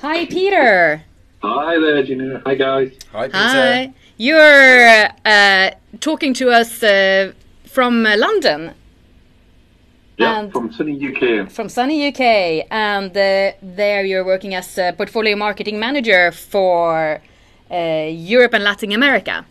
Hi, 0.00 0.24
Peter. 0.26 1.02
Hi 1.42 1.74
there, 1.78 2.02
Gina. 2.02 2.40
Hi, 2.46 2.54
guys. 2.54 2.90
Hi, 3.12 3.26
Peter. 3.26 3.38
Hi. 3.38 3.92
You're 4.16 5.08
uh, 5.26 5.70
talking 6.00 6.32
to 6.40 6.46
us 6.50 6.82
uh, 6.82 7.32
from 7.66 8.06
uh, 8.06 8.16
London, 8.16 8.72
Yeah, 10.16 10.38
And- 10.40 10.52
from 10.52 10.72
sunny 10.72 10.94
UK. 11.08 11.50
from 11.56 11.68
sunny 11.68 11.98
UK, 12.08 12.22
and 12.70 13.10
uh, 13.10 13.52
there 13.80 14.02
you're 14.10 14.24
working 14.24 14.54
as 14.54 14.78
a 14.78 14.94
portfolio 14.96 15.36
marketing 15.36 15.78
manager 15.78 16.32
for 16.32 17.20
uh, 17.70 17.76
Europe 18.34 18.54
and 18.54 18.64
Latin 18.64 18.92
America. 18.92 19.44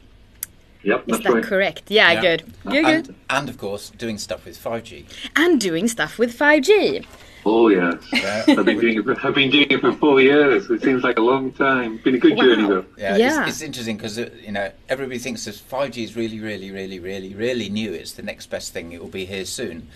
Yep, 0.86 1.04
Is 1.08 1.20
that 1.22 1.34
right. 1.34 1.44
correct? 1.44 1.84
Yeah, 1.89 2.12
Yeah. 2.13 2.22
good. 2.22 2.44
Good, 2.63 2.86
and, 2.86 3.06
good. 3.08 3.15
and 3.30 3.50
of 3.50 3.58
course, 3.58 3.89
doing 3.98 4.18
stuff 4.20 4.46
with 4.46 4.56
5G. 4.58 5.06
And 5.36 5.60
doing 5.60 5.88
stuff 5.88 6.20
with 6.20 6.38
5G. 6.38 7.04
Oh 7.48 7.68
yes, 7.70 7.96
Yeah, 8.12 8.44
I've 8.48 8.65
been 8.65 8.80
doing 8.80 8.98
it. 9.00 9.04
For, 9.04 9.27
I've 9.27 9.36
been 9.36 9.51
doing 9.51 9.68
it 9.70 9.80
for 9.82 9.92
four 9.94 10.20
years. 10.22 10.68
It 10.70 10.82
seems 10.82 11.04
like 11.04 11.18
a 11.20 11.22
long 11.22 11.51
time. 11.51 11.98
Been 12.04 12.15
a 12.15 12.18
good 12.18 12.36
Wow. 12.38 12.44
journey 12.44 12.68
though. 12.68 12.86
Yeah, 12.98 13.18
Yeah. 13.18 13.42
It's, 13.42 13.50
it's 13.58 13.62
interesting 13.62 13.98
because 13.98 14.18
you 14.18 14.51
know 14.51 14.72
everybody 14.89 15.20
thinks 15.20 15.46
that 15.46 15.54
5G 15.56 16.04
is 16.04 16.15
really, 16.15 16.39
really, 16.39 16.72
really, 16.72 17.00
really, 17.00 17.34
really 17.36 17.70
new. 17.70 17.92
It's 17.94 18.13
the 18.13 18.24
next 18.24 18.48
best 18.48 18.74
thing. 18.74 18.92
It 18.94 19.01
will 19.01 19.10
be 19.22 19.25
here 19.25 19.46
soon, 19.46 19.88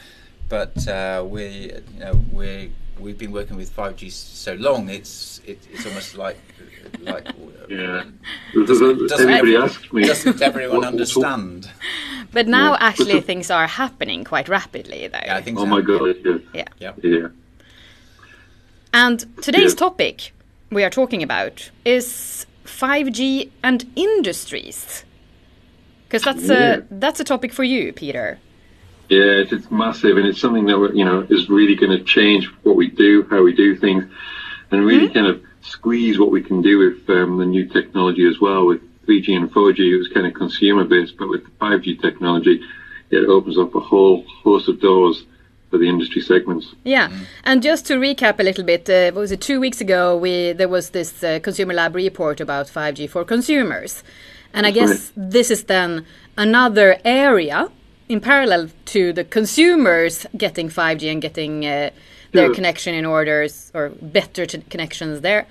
but 0.47 0.87
uh, 0.87 1.23
we, 1.27 1.71
you 1.93 1.99
know, 1.99 2.23
we 2.31 2.71
we've 2.99 3.17
been 3.17 3.31
working 3.31 3.57
with 3.57 3.75
5G 3.75 4.11
so 4.11 4.53
long. 4.55 4.89
It's 4.89 5.41
it, 5.45 5.59
it's 5.71 5.85
almost 5.85 6.15
like 6.15 6.37
like 7.01 7.27
Yeah. 7.69 7.99
Um, 8.01 8.19
doesn't- 8.65 9.07
doesn't 9.07 9.29
Everybody 9.29 9.55
every- 9.55 9.57
asks 9.57 9.93
me. 9.93 10.03
doesn't 10.03 10.41
everyone 10.41 10.77
what- 10.81 10.93
what's 10.95 11.15
up? 11.17 11.23
understand? 11.23 11.69
But 12.31 12.47
now 12.47 12.71
Yeah. 12.73 12.77
actually 12.87 13.13
But 13.13 13.19
the- 13.21 13.25
things 13.27 13.51
are 13.51 13.67
happening 13.67 14.23
quite 14.23 14.49
rapidly 14.49 15.07
though. 15.07 15.19
Yeah, 15.23 15.35
I 15.37 15.41
think 15.41 15.57
Oh 15.59 15.61
so. 15.63 15.67
my 15.67 15.81
god. 15.81 16.15
Yeah. 16.25 16.37
Yeah. 16.53 16.65
Yeah. 16.79 16.93
Yeah. 17.03 17.27
And 18.93 19.25
today's 19.41 19.73
Yeah. 19.73 19.85
topic 19.87 20.33
we 20.71 20.83
are 20.83 20.89
talking 20.89 21.21
about 21.23 21.69
is 21.85 22.45
5G 22.65 23.49
and 23.63 23.85
industries. 23.95 25.03
Because 26.07 26.23
that's 26.23 26.47
Yeah. 26.47 26.77
a 26.77 26.81
that's 26.89 27.19
a 27.19 27.23
topic 27.23 27.53
for 27.53 27.63
you, 27.63 27.93
Peter. 27.93 28.39
Yeah, 29.09 29.41
it's, 29.41 29.51
it's 29.51 29.71
massive, 29.71 30.17
and 30.17 30.27
it's 30.27 30.39
something 30.39 30.65
that 30.67 30.77
we're, 30.77 30.93
you 30.93 31.03
know 31.03 31.25
is 31.29 31.49
really 31.49 31.75
going 31.75 31.97
to 31.97 32.03
change 32.03 32.45
what 32.63 32.75
we 32.75 32.89
do, 32.89 33.25
how 33.29 33.41
we 33.41 33.53
do 33.53 33.75
things, 33.75 34.05
and 34.69 34.85
really 34.85 35.09
kind 35.09 35.25
of 35.25 35.41
squeeze 35.61 36.19
what 36.19 36.31
we 36.31 36.43
can 36.43 36.61
do 36.61 36.77
with 36.77 37.09
um, 37.09 37.37
the 37.37 37.45
new 37.45 37.65
technology 37.67 38.27
as 38.27 38.39
well. 38.39 38.67
With 38.67 38.81
3G 39.07 39.35
and 39.35 39.51
4G, 39.51 39.79
it 39.79 39.97
was 39.97 40.07
kind 40.09 40.27
of 40.27 40.35
consumer 40.35 40.83
based, 40.83 41.17
but 41.17 41.27
with 41.27 41.43
5G 41.57 41.99
technology, 41.99 42.61
it 43.09 43.27
opens 43.27 43.57
up 43.57 43.73
a 43.73 43.79
whole 43.79 44.23
host 44.43 44.69
of 44.69 44.79
doors 44.79 45.25
for 45.71 45.79
the 45.79 45.89
industry 45.89 46.21
segments. 46.21 46.75
Yeah, 46.83 47.11
and 47.43 47.63
just 47.63 47.87
to 47.87 47.95
recap 47.95 48.39
a 48.39 48.43
little 48.43 48.63
bit, 48.63 48.87
uh, 48.87 49.11
what 49.11 49.21
was 49.21 49.31
it 49.31 49.41
two 49.41 49.59
weeks 49.59 49.81
ago? 49.81 50.15
We 50.15 50.53
there 50.53 50.69
was 50.69 50.91
this 50.91 51.23
uh, 51.23 51.39
Consumer 51.41 51.73
Lab 51.73 51.95
report 51.95 52.39
about 52.39 52.67
5G 52.67 53.09
for 53.09 53.25
consumers, 53.25 54.03
and 54.53 54.67
I 54.67 54.71
That's 54.71 54.91
guess 54.91 55.11
this 55.15 55.49
is 55.49 55.63
then 55.63 56.05
another 56.37 56.99
area 57.03 57.71
in 58.09 58.19
parallel 58.19 58.69
to 58.85 59.13
the 59.13 59.23
consumers 59.23 60.25
getting 60.35 60.67
5G 60.69 61.11
and 61.11 61.21
getting 61.21 61.65
uh, 61.65 61.89
their 62.33 62.47
Yeah. 62.47 62.53
connection 62.55 62.93
in 62.95 63.05
orders 63.05 63.71
or 63.73 63.89
better 64.01 64.45
t- 64.45 64.63
connections 64.69 65.21
there. 65.21 65.45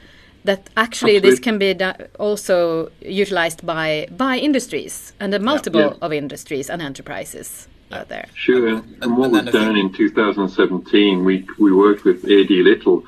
That 0.45 0.61
actually 0.77 1.19
this 1.21 1.39
can 1.41 1.59
be 1.59 1.75
also 2.19 2.91
utilized 3.01 3.61
by 3.67 4.07
by 4.17 4.39
industries 4.39 5.13
and 5.21 5.35
a 5.35 5.39
multiple 5.39 5.81
Yeah. 5.81 6.05
of 6.07 6.13
industries 6.13 6.71
and 6.71 6.81
enterprises 6.83 7.69
out 7.93 8.09
there. 8.09 8.27
Sure, 8.35 8.67
and, 8.69 8.83
And- 9.03 9.17
what 9.19 9.31
we've 9.33 9.53
done 9.53 9.77
in 9.77 9.93
2017, 9.93 11.25
we 11.25 11.45
we 11.59 11.71
worked 11.73 12.05
with 12.05 12.25
AD 12.25 12.63
Little 12.63 13.03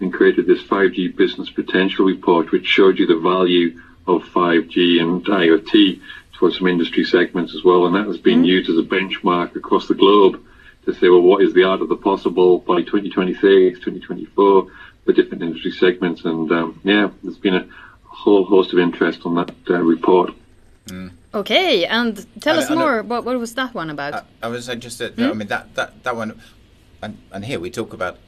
and 0.00 0.12
created 0.12 0.46
this 0.46 0.62
5G 0.62 1.08
business 1.16 1.50
potential 1.50 2.04
report, 2.14 2.50
which 2.52 2.66
showed 2.66 2.98
you 2.98 3.06
the 3.06 3.20
value 3.34 3.68
of 4.06 4.18
5G 4.34 4.98
and 5.02 5.24
IoT 5.24 6.00
towards 6.42 6.58
some 6.58 6.66
industry 6.66 7.04
segments 7.04 7.54
as 7.54 7.62
well, 7.62 7.86
and 7.86 7.94
that 7.94 8.04
has 8.04 8.18
been 8.18 8.42
used 8.42 8.68
as 8.68 8.76
a 8.76 8.82
benchmark 8.82 9.54
across 9.54 9.86
the 9.86 9.94
globe 9.94 10.44
to 10.84 10.92
say, 10.92 11.08
well, 11.08 11.20
what 11.22 11.40
is 11.40 11.54
the 11.54 11.62
art 11.62 11.80
of 11.80 11.88
the 11.88 11.94
possible 11.94 12.58
by 12.58 12.80
2026, 12.82 13.78
2024 13.78 14.66
for 15.04 15.12
different 15.12 15.40
industry 15.44 15.70
segments, 15.70 16.24
and 16.24 16.50
um, 16.50 16.80
yeah, 16.82 17.08
there's 17.22 17.38
been 17.38 17.54
a 17.54 17.64
whole 18.02 18.44
host 18.44 18.72
of 18.72 18.80
interest 18.80 19.20
on 19.24 19.36
that 19.36 19.52
uh, 19.70 19.74
report. 19.78 20.32
Okay, 21.32 21.84
and 21.86 22.26
tell 22.40 22.56
I- 22.56 22.58
us 22.58 22.68
I 22.72 22.74
know- 22.74 22.80
more. 22.80 23.02
What, 23.04 23.24
what 23.24 23.38
was 23.38 23.54
that 23.54 23.72
one 23.72 23.88
about? 23.88 24.12
I, 24.14 24.22
I 24.42 24.48
was 24.48 24.66
just, 24.66 25.00
uh, 25.00 25.10
Hmm? 25.10 25.22
I 25.22 25.32
mean, 25.34 25.46
that, 25.46 25.72
that, 25.76 26.02
that 26.02 26.16
one, 26.16 26.40
and, 27.02 27.18
and 27.30 27.44
here 27.44 27.60
we 27.60 27.70
talk 27.70 27.92
about 27.92 28.18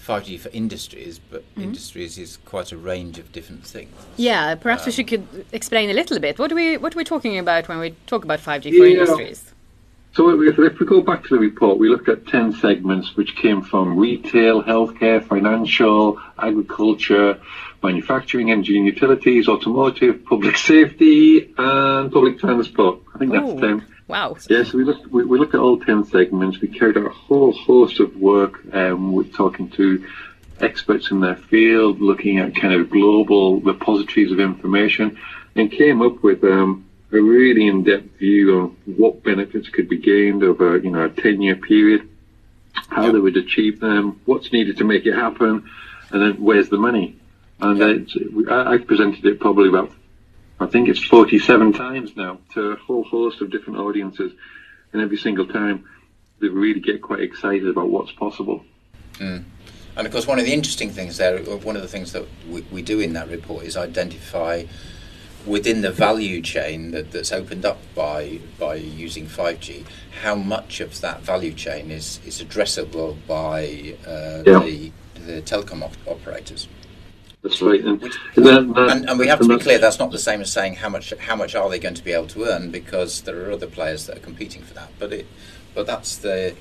5G 0.00 0.40
for 0.40 0.48
industries, 0.50 1.18
but 1.18 1.42
mm-hmm. 1.42 1.62
industries 1.62 2.18
is 2.18 2.38
quite 2.38 2.72
a 2.72 2.76
range 2.76 3.18
of 3.18 3.32
different 3.32 3.64
things. 3.64 3.94
Yeah, 4.16 4.54
perhaps 4.54 4.86
um, 4.86 4.94
we 4.96 5.04
could 5.04 5.46
explain 5.52 5.90
a 5.90 5.94
little 5.94 6.18
bit. 6.18 6.38
What 6.38 6.50
are 6.52 6.54
we 6.54 6.76
what 6.76 6.94
are 6.94 6.98
we 6.98 7.04
talking 7.04 7.38
about 7.38 7.68
when 7.68 7.78
we 7.78 7.94
talk 8.06 8.24
about 8.24 8.40
5G 8.40 8.62
for 8.62 8.86
yeah. 8.86 9.00
industries? 9.00 9.52
So 10.12 10.28
if, 10.30 10.58
if 10.58 10.80
we 10.80 10.86
go 10.86 11.00
back 11.02 11.22
to 11.24 11.28
the 11.28 11.38
report, 11.38 11.78
we 11.78 11.88
looked 11.88 12.08
at 12.08 12.26
10 12.26 12.54
segments 12.54 13.16
which 13.16 13.36
came 13.36 13.62
from 13.62 13.96
retail, 13.96 14.62
healthcare, 14.62 15.24
financial, 15.24 16.20
agriculture, 16.36 17.40
manufacturing, 17.82 18.50
energy 18.50 18.76
and 18.76 18.86
utilities, 18.86 19.48
automotive, 19.48 20.24
public 20.24 20.56
safety, 20.56 21.54
and 21.56 22.12
public 22.12 22.40
transport. 22.40 23.00
I 23.14 23.18
think 23.18 23.32
that's 23.32 23.60
10. 23.60 23.86
Wow. 24.10 24.36
Yes, 24.48 24.72
we 24.72 24.82
looked, 24.82 25.06
we, 25.06 25.24
we, 25.24 25.38
looked 25.38 25.54
at 25.54 25.60
all 25.60 25.78
10 25.78 26.06
segments. 26.06 26.60
We 26.60 26.66
carried 26.66 26.98
out 26.98 27.06
a 27.06 27.10
whole 27.10 27.52
host 27.52 28.00
of 28.00 28.16
work 28.16 28.58
um, 28.74 29.12
with 29.12 29.32
talking 29.32 29.70
to 29.70 30.04
experts 30.58 31.12
in 31.12 31.20
their 31.20 31.36
field, 31.36 32.00
looking 32.00 32.38
at 32.38 32.56
kind 32.56 32.74
of 32.74 32.90
global 32.90 33.60
repositories 33.60 34.32
of 34.32 34.40
information, 34.40 35.16
and 35.54 35.70
came 35.70 36.02
up 36.02 36.24
with 36.24 36.42
um, 36.42 36.88
a 37.12 37.20
really 37.20 37.68
in-depth 37.68 38.18
view 38.18 38.60
on 38.60 38.76
what 38.96 39.22
benefits 39.22 39.68
could 39.68 39.88
be 39.88 39.98
gained 39.98 40.42
over 40.42 40.76
you 40.78 40.90
know 40.90 41.04
a 41.04 41.10
10-year 41.10 41.54
period, 41.54 42.08
how 42.88 43.12
they 43.12 43.18
would 43.20 43.36
achieve 43.36 43.78
them, 43.78 44.20
what's 44.24 44.52
needed 44.52 44.76
to 44.78 44.84
make 44.84 45.06
it 45.06 45.14
happen, 45.14 45.70
and 46.10 46.20
then 46.20 46.42
where's 46.42 46.68
the 46.68 46.78
money. 46.78 47.16
And 47.60 47.80
I 48.50 48.78
presented 48.78 49.24
it 49.24 49.38
probably 49.38 49.68
about 49.68 49.92
I 50.60 50.66
think 50.66 50.88
it's 50.88 51.02
47 51.02 51.72
times 51.72 52.16
now 52.16 52.38
to 52.52 52.72
a 52.72 52.76
whole 52.76 53.04
host 53.04 53.40
of 53.40 53.50
different 53.50 53.78
audiences. 53.78 54.32
And 54.92 55.00
every 55.00 55.16
single 55.16 55.46
time 55.46 55.88
they 56.40 56.48
really 56.48 56.80
get 56.80 57.00
quite 57.00 57.20
excited 57.20 57.66
about 57.66 57.88
what's 57.88 58.12
possible. 58.12 58.64
Mm. 59.14 59.44
And 59.96 60.06
of 60.06 60.12
course, 60.12 60.26
one 60.26 60.38
of 60.38 60.44
the 60.44 60.52
interesting 60.52 60.90
things 60.90 61.16
there, 61.16 61.38
one 61.38 61.76
of 61.76 61.82
the 61.82 61.88
things 61.88 62.12
that 62.12 62.26
we, 62.48 62.62
we 62.72 62.82
do 62.82 63.00
in 63.00 63.14
that 63.14 63.28
report 63.28 63.64
is 63.64 63.76
identify 63.76 64.64
within 65.46 65.80
the 65.80 65.90
value 65.90 66.40
chain 66.42 66.90
that, 66.90 67.12
that's 67.12 67.32
opened 67.32 67.64
up 67.64 67.78
by 67.94 68.38
by 68.58 68.74
using 68.74 69.26
5G, 69.26 69.84
how 70.22 70.34
much 70.34 70.80
of 70.80 71.00
that 71.00 71.22
value 71.22 71.52
chain 71.52 71.90
is, 71.90 72.20
is 72.26 72.42
addressable 72.42 73.16
by 73.26 73.96
uh, 74.06 74.42
yeah. 74.46 74.58
the, 74.60 74.92
the 75.26 75.42
telecom 75.42 75.82
op- 75.82 75.96
operators. 76.06 76.68
That's 77.42 77.62
right. 77.62 77.82
And, 77.82 78.00
Which, 78.02 78.16
and, 78.36 78.76
and, 78.76 79.08
and, 79.08 79.18
we 79.18 79.26
have 79.26 79.40
to 79.40 79.48
be 79.48 79.58
clear 79.58 79.78
that's 79.78 79.98
not 79.98 80.10
the 80.10 80.18
same 80.18 80.42
as 80.42 80.52
saying 80.52 80.74
how 80.74 80.90
much 80.90 81.14
how 81.18 81.36
much 81.36 81.54
are 81.54 81.70
they 81.70 81.78
going 81.78 81.94
to 81.94 82.04
be 82.04 82.12
able 82.12 82.26
to 82.28 82.44
earn 82.44 82.70
because 82.70 83.22
there 83.22 83.48
are 83.48 83.52
other 83.52 83.66
players 83.66 84.06
that 84.06 84.18
are 84.18 84.20
competing 84.20 84.62
for 84.62 84.74
that. 84.74 84.90
But 84.98 85.12
it 85.12 85.26
but 85.74 85.86
that's 85.86 86.16
the 86.16 86.54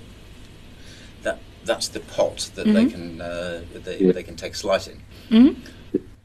that 1.24 1.40
that's 1.66 1.90
the 1.90 2.00
pot 2.00 2.50
that 2.56 2.66
mm-hmm. 2.66 2.74
they 2.74 2.86
can 2.86 3.22
uh, 3.22 3.64
they, 3.74 4.00
yeah. 4.00 4.12
they 4.14 4.24
can 4.24 4.38
take 4.38 4.56
slice 4.56 4.88
in. 4.88 5.02
Mm-hmm. 5.30 5.66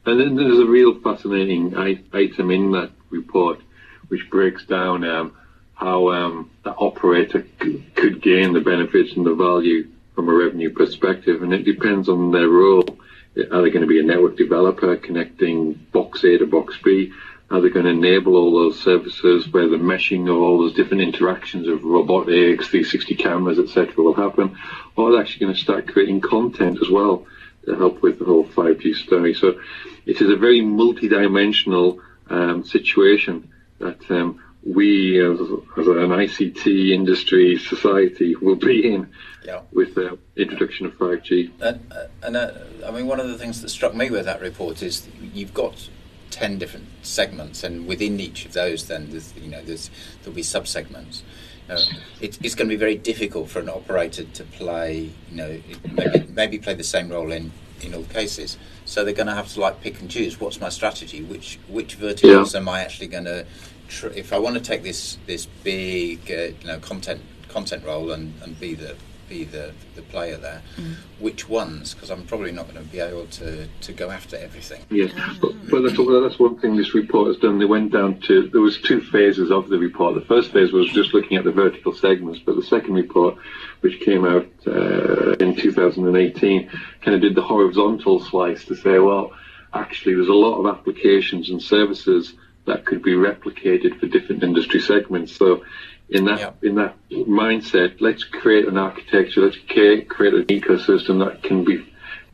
And 0.05 0.19
then 0.19 0.35
there's 0.35 0.59
a 0.59 0.65
real 0.65 0.99
fascinating 1.01 1.75
item 1.77 2.51
in 2.51 2.71
that 2.71 2.91
report 3.09 3.59
which 4.07 4.29
breaks 4.29 4.65
down 4.65 5.03
um, 5.03 5.35
how 5.73 6.09
um, 6.09 6.51
the 6.63 6.75
operator 6.75 7.45
c- 7.61 7.83
could 7.95 8.21
gain 8.21 8.53
the 8.53 8.61
benefits 8.61 9.13
and 9.15 9.25
the 9.25 9.33
value 9.33 9.87
from 10.13 10.29
a 10.29 10.33
revenue 10.33 10.69
perspective, 10.69 11.43
and 11.43 11.53
it 11.53 11.63
depends 11.63 12.07
on 12.07 12.31
their 12.31 12.47
role 12.47 12.97
are 13.37 13.61
they 13.61 13.69
going 13.69 13.81
to 13.81 13.87
be 13.87 13.99
a 13.99 14.03
network 14.03 14.37
developer 14.37 14.95
connecting 14.95 15.73
box 15.73 16.23
A 16.23 16.37
to 16.37 16.45
box 16.45 16.77
B? 16.83 17.11
Are 17.51 17.61
they 17.61 17.69
going 17.69 17.85
to 17.85 17.91
enable 17.91 18.35
all 18.35 18.53
those 18.53 18.81
services 18.81 19.47
where 19.51 19.67
the 19.67 19.77
meshing 19.77 20.29
of 20.29 20.37
all 20.37 20.57
those 20.57 20.73
different 20.73 21.03
interactions 21.03 21.67
of 21.67 21.83
robotics, 21.83 22.67
360 22.67 23.15
cameras, 23.15 23.59
etc., 23.59 23.93
will 24.03 24.13
happen? 24.13 24.57
Or 24.95 25.09
are 25.09 25.11
they 25.13 25.19
actually 25.19 25.45
going 25.45 25.53
to 25.55 25.61
start 25.61 25.87
creating 25.87 26.21
content 26.21 26.79
as 26.81 26.89
well 26.89 27.27
to 27.65 27.75
help 27.75 28.01
with 28.01 28.19
the 28.19 28.25
whole 28.25 28.45
5G 28.45 28.95
story? 28.95 29.35
So 29.35 29.59
it 30.05 30.21
is 30.21 30.29
a 30.29 30.35
very 30.35 30.61
multi-dimensional 30.61 31.99
um, 32.29 32.63
situation 32.63 33.51
that 33.79 33.99
um, 34.09 34.41
we 34.65 35.23
as, 35.23 35.39
as, 35.39 35.87
an 35.87 36.09
ICT 36.09 36.91
industry 36.91 37.57
society 37.57 38.35
will 38.35 38.55
be 38.55 38.93
in 38.93 39.07
yeah. 39.43 39.61
with 39.71 39.93
the 39.93 40.17
introduction 40.35 40.87
of 40.87 40.93
5G. 40.97 41.51
And, 41.61 41.91
uh, 41.91 42.07
and 42.23 42.35
uh, 42.35 42.51
I 42.85 42.91
mean, 42.91 43.05
one 43.05 43.19
of 43.19 43.27
the 43.27 43.37
things 43.37 43.61
that 43.61 43.69
struck 43.69 43.93
me 43.93 44.09
with 44.09 44.25
that 44.25 44.41
report 44.41 44.81
is 44.81 45.07
you've 45.33 45.53
got 45.53 45.89
10 46.31 46.57
different 46.57 46.87
segments, 47.03 47.63
and 47.63 47.87
within 47.87 48.19
each 48.19 48.45
of 48.45 48.53
those, 48.53 48.87
then 48.87 49.11
there's, 49.11 49.33
you 49.35 49.49
know, 49.49 49.61
there's, 49.61 49.91
there'll 50.21 50.35
be 50.35 50.41
subsegments. 50.41 51.21
Uh, 51.69 51.79
it, 52.19 52.37
it's 52.43 52.55
going 52.55 52.67
to 52.67 52.73
be 52.73 52.79
very 52.79 52.95
difficult 52.95 53.49
for 53.49 53.59
an 53.59 53.69
operator 53.69 54.23
to 54.23 54.43
play, 54.43 55.11
you 55.29 55.35
know, 55.35 55.61
maybe, 55.91 56.27
maybe 56.29 56.59
play 56.59 56.73
the 56.73 56.83
same 56.83 57.09
role 57.09 57.31
in, 57.31 57.51
in 57.81 57.93
all 57.93 58.03
cases. 58.03 58.57
So 58.85 59.03
they're 59.03 59.13
going 59.13 59.27
to 59.27 59.33
have 59.33 59.51
to 59.53 59.59
like 59.59 59.81
pick 59.81 59.99
and 59.99 60.09
choose. 60.09 60.39
What's 60.39 60.61
my 60.61 60.69
strategy? 60.69 61.23
Which 61.23 61.57
which 61.67 61.95
verticals 61.95 62.53
yeah. 62.53 62.59
am 62.59 62.69
I 62.69 62.81
actually 62.81 63.07
going 63.07 63.25
to 63.25 63.45
tr- 63.87 64.07
if 64.07 64.33
I 64.33 64.39
want 64.39 64.55
to 64.55 64.61
take 64.61 64.83
this 64.83 65.17
this 65.25 65.45
big 65.45 66.31
uh, 66.31 66.55
you 66.59 66.67
know 66.67 66.79
content 66.79 67.21
content 67.47 67.85
role 67.85 68.11
and, 68.11 68.33
and 68.43 68.59
be 68.59 68.73
the 68.73 68.95
be 69.27 69.43
the, 69.43 69.73
the 69.95 70.01
player 70.01 70.37
there, 70.37 70.61
mm. 70.77 70.95
which 71.19 71.49
ones? 71.49 71.93
Because 71.93 72.09
I'm 72.09 72.25
probably 72.25 72.51
not 72.51 72.71
going 72.71 72.83
to 72.83 72.91
be 72.91 72.99
able 72.99 73.25
to, 73.27 73.67
to 73.67 73.93
go 73.93 74.11
after 74.11 74.37
everything. 74.37 74.83
Yeah, 74.89 75.07
but, 75.41 75.53
but 75.69 75.81
that's, 75.81 75.97
well, 75.97 76.21
that's 76.21 76.39
one 76.39 76.59
thing 76.59 76.75
this 76.75 76.93
report 76.93 77.27
has 77.27 77.37
done. 77.37 77.59
They 77.59 77.65
went 77.65 77.91
down 77.91 78.19
to 78.21 78.49
there 78.49 78.61
was 78.61 78.79
two 78.79 79.01
phases 79.01 79.51
of 79.51 79.69
the 79.69 79.77
report. 79.77 80.15
The 80.15 80.21
first 80.21 80.51
phase 80.51 80.71
was 80.71 80.89
just 80.91 81.13
looking 81.13 81.37
at 81.37 81.43
the 81.43 81.51
vertical 81.51 81.93
segments, 81.93 82.39
but 82.45 82.55
the 82.55 82.63
second 82.63 82.93
report, 82.93 83.37
which 83.81 83.99
came 84.01 84.25
out 84.25 84.47
uh, 84.67 85.33
in 85.33 85.55
2018, 85.55 86.69
kind 87.01 87.15
of 87.15 87.21
did 87.21 87.35
the 87.35 87.41
horizontal 87.41 88.19
slice 88.19 88.65
to 88.65 88.75
say, 88.75 88.99
well, 88.99 89.31
actually, 89.73 90.15
there's 90.15 90.27
a 90.27 90.33
lot 90.33 90.59
of 90.59 90.77
applications 90.77 91.49
and 91.49 91.61
services 91.61 92.33
that 92.65 92.85
could 92.85 93.01
be 93.03 93.13
replicated 93.13 93.99
for 93.99 94.07
different 94.07 94.43
industry 94.43 94.81
segments. 94.81 95.35
So 95.35 95.63
in 96.09 96.25
that 96.25 96.39
yeah. 96.39 96.51
in 96.61 96.75
that 96.75 96.95
mindset, 97.11 98.01
let's 98.01 98.23
create 98.23 98.67
an 98.67 98.77
architecture, 98.77 99.41
let's 99.41 99.57
create, 99.67 100.09
create 100.09 100.33
an 100.33 100.45
ecosystem 100.45 101.25
that 101.25 101.43
can 101.43 101.63
be 101.63 101.85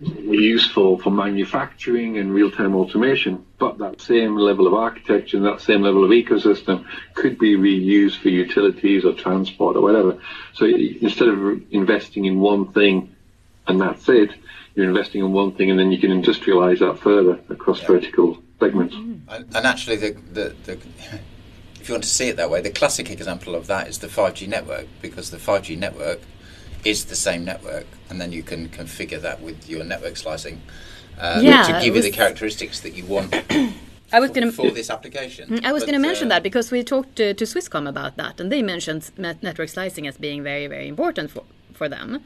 useful 0.01 0.97
for 0.97 1.11
manufacturing 1.11 2.17
and 2.17 2.33
real-time 2.33 2.75
automation, 2.75 3.45
but 3.59 3.77
that 3.77 4.01
same 4.01 4.35
level 4.35 4.65
of 4.65 4.73
architecture 4.73 5.37
and 5.37 5.45
that 5.45 5.61
same 5.61 5.83
level 5.83 6.03
of 6.03 6.09
ecosystem 6.09 6.85
could 7.13 7.37
be 7.37 7.55
reused 7.55 8.19
for 8.19 8.29
utilities 8.29 9.05
or 9.05 9.13
transport 9.13 9.75
or 9.75 9.81
whatever. 9.81 10.19
So 10.53 10.65
instead 10.65 11.27
of 11.27 11.61
investing 11.71 12.25
in 12.25 12.39
one 12.39 12.71
thing 12.71 13.15
and 13.67 13.79
that's 13.79 14.09
it, 14.09 14.31
you're 14.73 14.89
investing 14.89 15.21
in 15.21 15.33
one 15.33 15.51
thing 15.51 15.69
and 15.69 15.79
then 15.79 15.91
you 15.91 15.99
can 15.99 16.09
industrialize 16.09 16.79
that 16.79 16.97
further 16.99 17.39
across 17.49 17.81
yeah. 17.81 17.87
vertical 17.87 18.41
segments. 18.61 18.95
And, 18.95 19.27
and 19.55 19.65
actually, 19.65 19.97
the, 19.97 20.11
the, 20.31 20.55
the, 20.63 20.73
if 21.79 21.89
you 21.89 21.93
want 21.95 22.03
to 22.03 22.09
see 22.09 22.29
it 22.29 22.37
that 22.37 22.49
way, 22.49 22.61
the 22.61 22.69
classic 22.69 23.09
example 23.09 23.55
of 23.55 23.67
that 23.67 23.87
is 23.87 23.99
the 23.99 24.07
5G 24.07 24.47
network, 24.47 24.87
because 25.01 25.31
the 25.31 25.37
5G 25.37 25.77
network 25.77 26.21
is 26.85 27.05
the 27.05 27.15
same 27.15 27.43
network, 27.43 27.87
and 28.09 28.21
then 28.21 28.31
you 28.31 28.43
can 28.43 28.69
configure 28.69 29.21
that 29.21 29.41
with 29.41 29.69
your 29.69 29.83
network 29.83 30.15
slicing 30.17 30.61
uh, 31.19 31.39
yeah, 31.41 31.63
to 31.63 31.85
give 31.85 31.95
you 31.95 32.01
the 32.01 32.11
characteristics 32.11 32.79
that 32.79 32.93
you 32.93 33.05
want. 33.05 33.33
I 34.13 34.19
was 34.19 34.31
going 34.31 34.47
to 34.47 34.51
for 34.51 34.71
this 34.71 34.89
application. 34.89 35.49
Mm, 35.49 35.65
I 35.65 35.71
was 35.71 35.83
going 35.83 35.93
to 35.93 35.99
mention 35.99 36.27
uh, 36.27 36.35
that 36.35 36.43
because 36.43 36.69
we 36.69 36.83
talked 36.83 37.15
to, 37.15 37.33
to 37.33 37.45
Swisscom 37.45 37.87
about 37.87 38.17
that, 38.17 38.41
and 38.41 38.51
they 38.51 38.61
mentioned 38.61 39.09
network 39.17 39.69
slicing 39.69 40.05
as 40.05 40.17
being 40.17 40.43
very, 40.43 40.67
very 40.67 40.87
important 40.87 41.31
for 41.31 41.43
for 41.73 41.87
them 41.87 42.21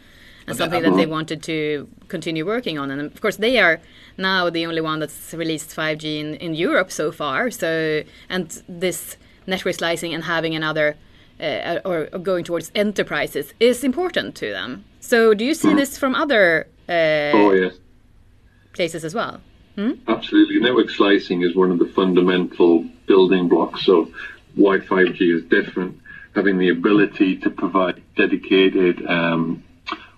and 0.47 0.57
something 0.57 0.81
that 0.81 0.95
they 0.95 1.05
wanted 1.05 1.41
to 1.43 1.87
continue 2.07 2.45
working 2.45 2.77
on. 2.77 2.91
And 2.91 3.01
of 3.01 3.21
course, 3.21 3.37
they 3.37 3.59
are 3.59 3.79
now 4.17 4.49
the 4.49 4.65
only 4.65 4.81
one 4.81 4.99
that's 4.99 5.33
released 5.33 5.75
5G 5.75 6.19
in, 6.19 6.35
in 6.35 6.53
Europe 6.53 6.91
so 6.91 7.11
far. 7.11 7.51
So, 7.51 8.03
and 8.29 8.61
this 8.67 9.17
network 9.47 9.75
slicing 9.75 10.13
and 10.13 10.23
having 10.23 10.55
another 10.55 10.95
uh, 11.39 11.79
or, 11.83 12.07
or, 12.13 12.19
going 12.19 12.45
towards 12.45 12.71
enterprises 12.75 13.53
is 13.59 13.83
important 13.83 14.35
to 14.35 14.51
them. 14.51 14.85
So, 15.01 15.33
do 15.33 15.43
you 15.43 15.53
see 15.53 15.69
mm. 15.69 15.75
this 15.75 15.97
from 15.97 16.15
other 16.15 16.67
uh, 16.87 17.31
oh, 17.33 17.51
yes. 17.51 17.75
places 18.73 19.03
as 19.03 19.13
well? 19.13 19.41
Hmm? 19.75 19.91
Absolutely. 20.07 20.59
Network 20.61 20.89
slicing 20.89 21.41
is 21.41 21.53
one 21.53 21.71
of 21.71 21.79
the 21.79 21.87
fundamental 21.87 22.85
building 23.05 23.49
blocks 23.49 23.89
of 23.89 24.09
why 24.55 24.77
5G 24.77 25.35
is 25.35 25.43
different. 25.43 25.99
Having 26.35 26.57
the 26.59 26.69
ability 26.69 27.37
to 27.37 27.49
provide 27.49 28.01
dedicated 28.15 29.05
um, 29.05 29.63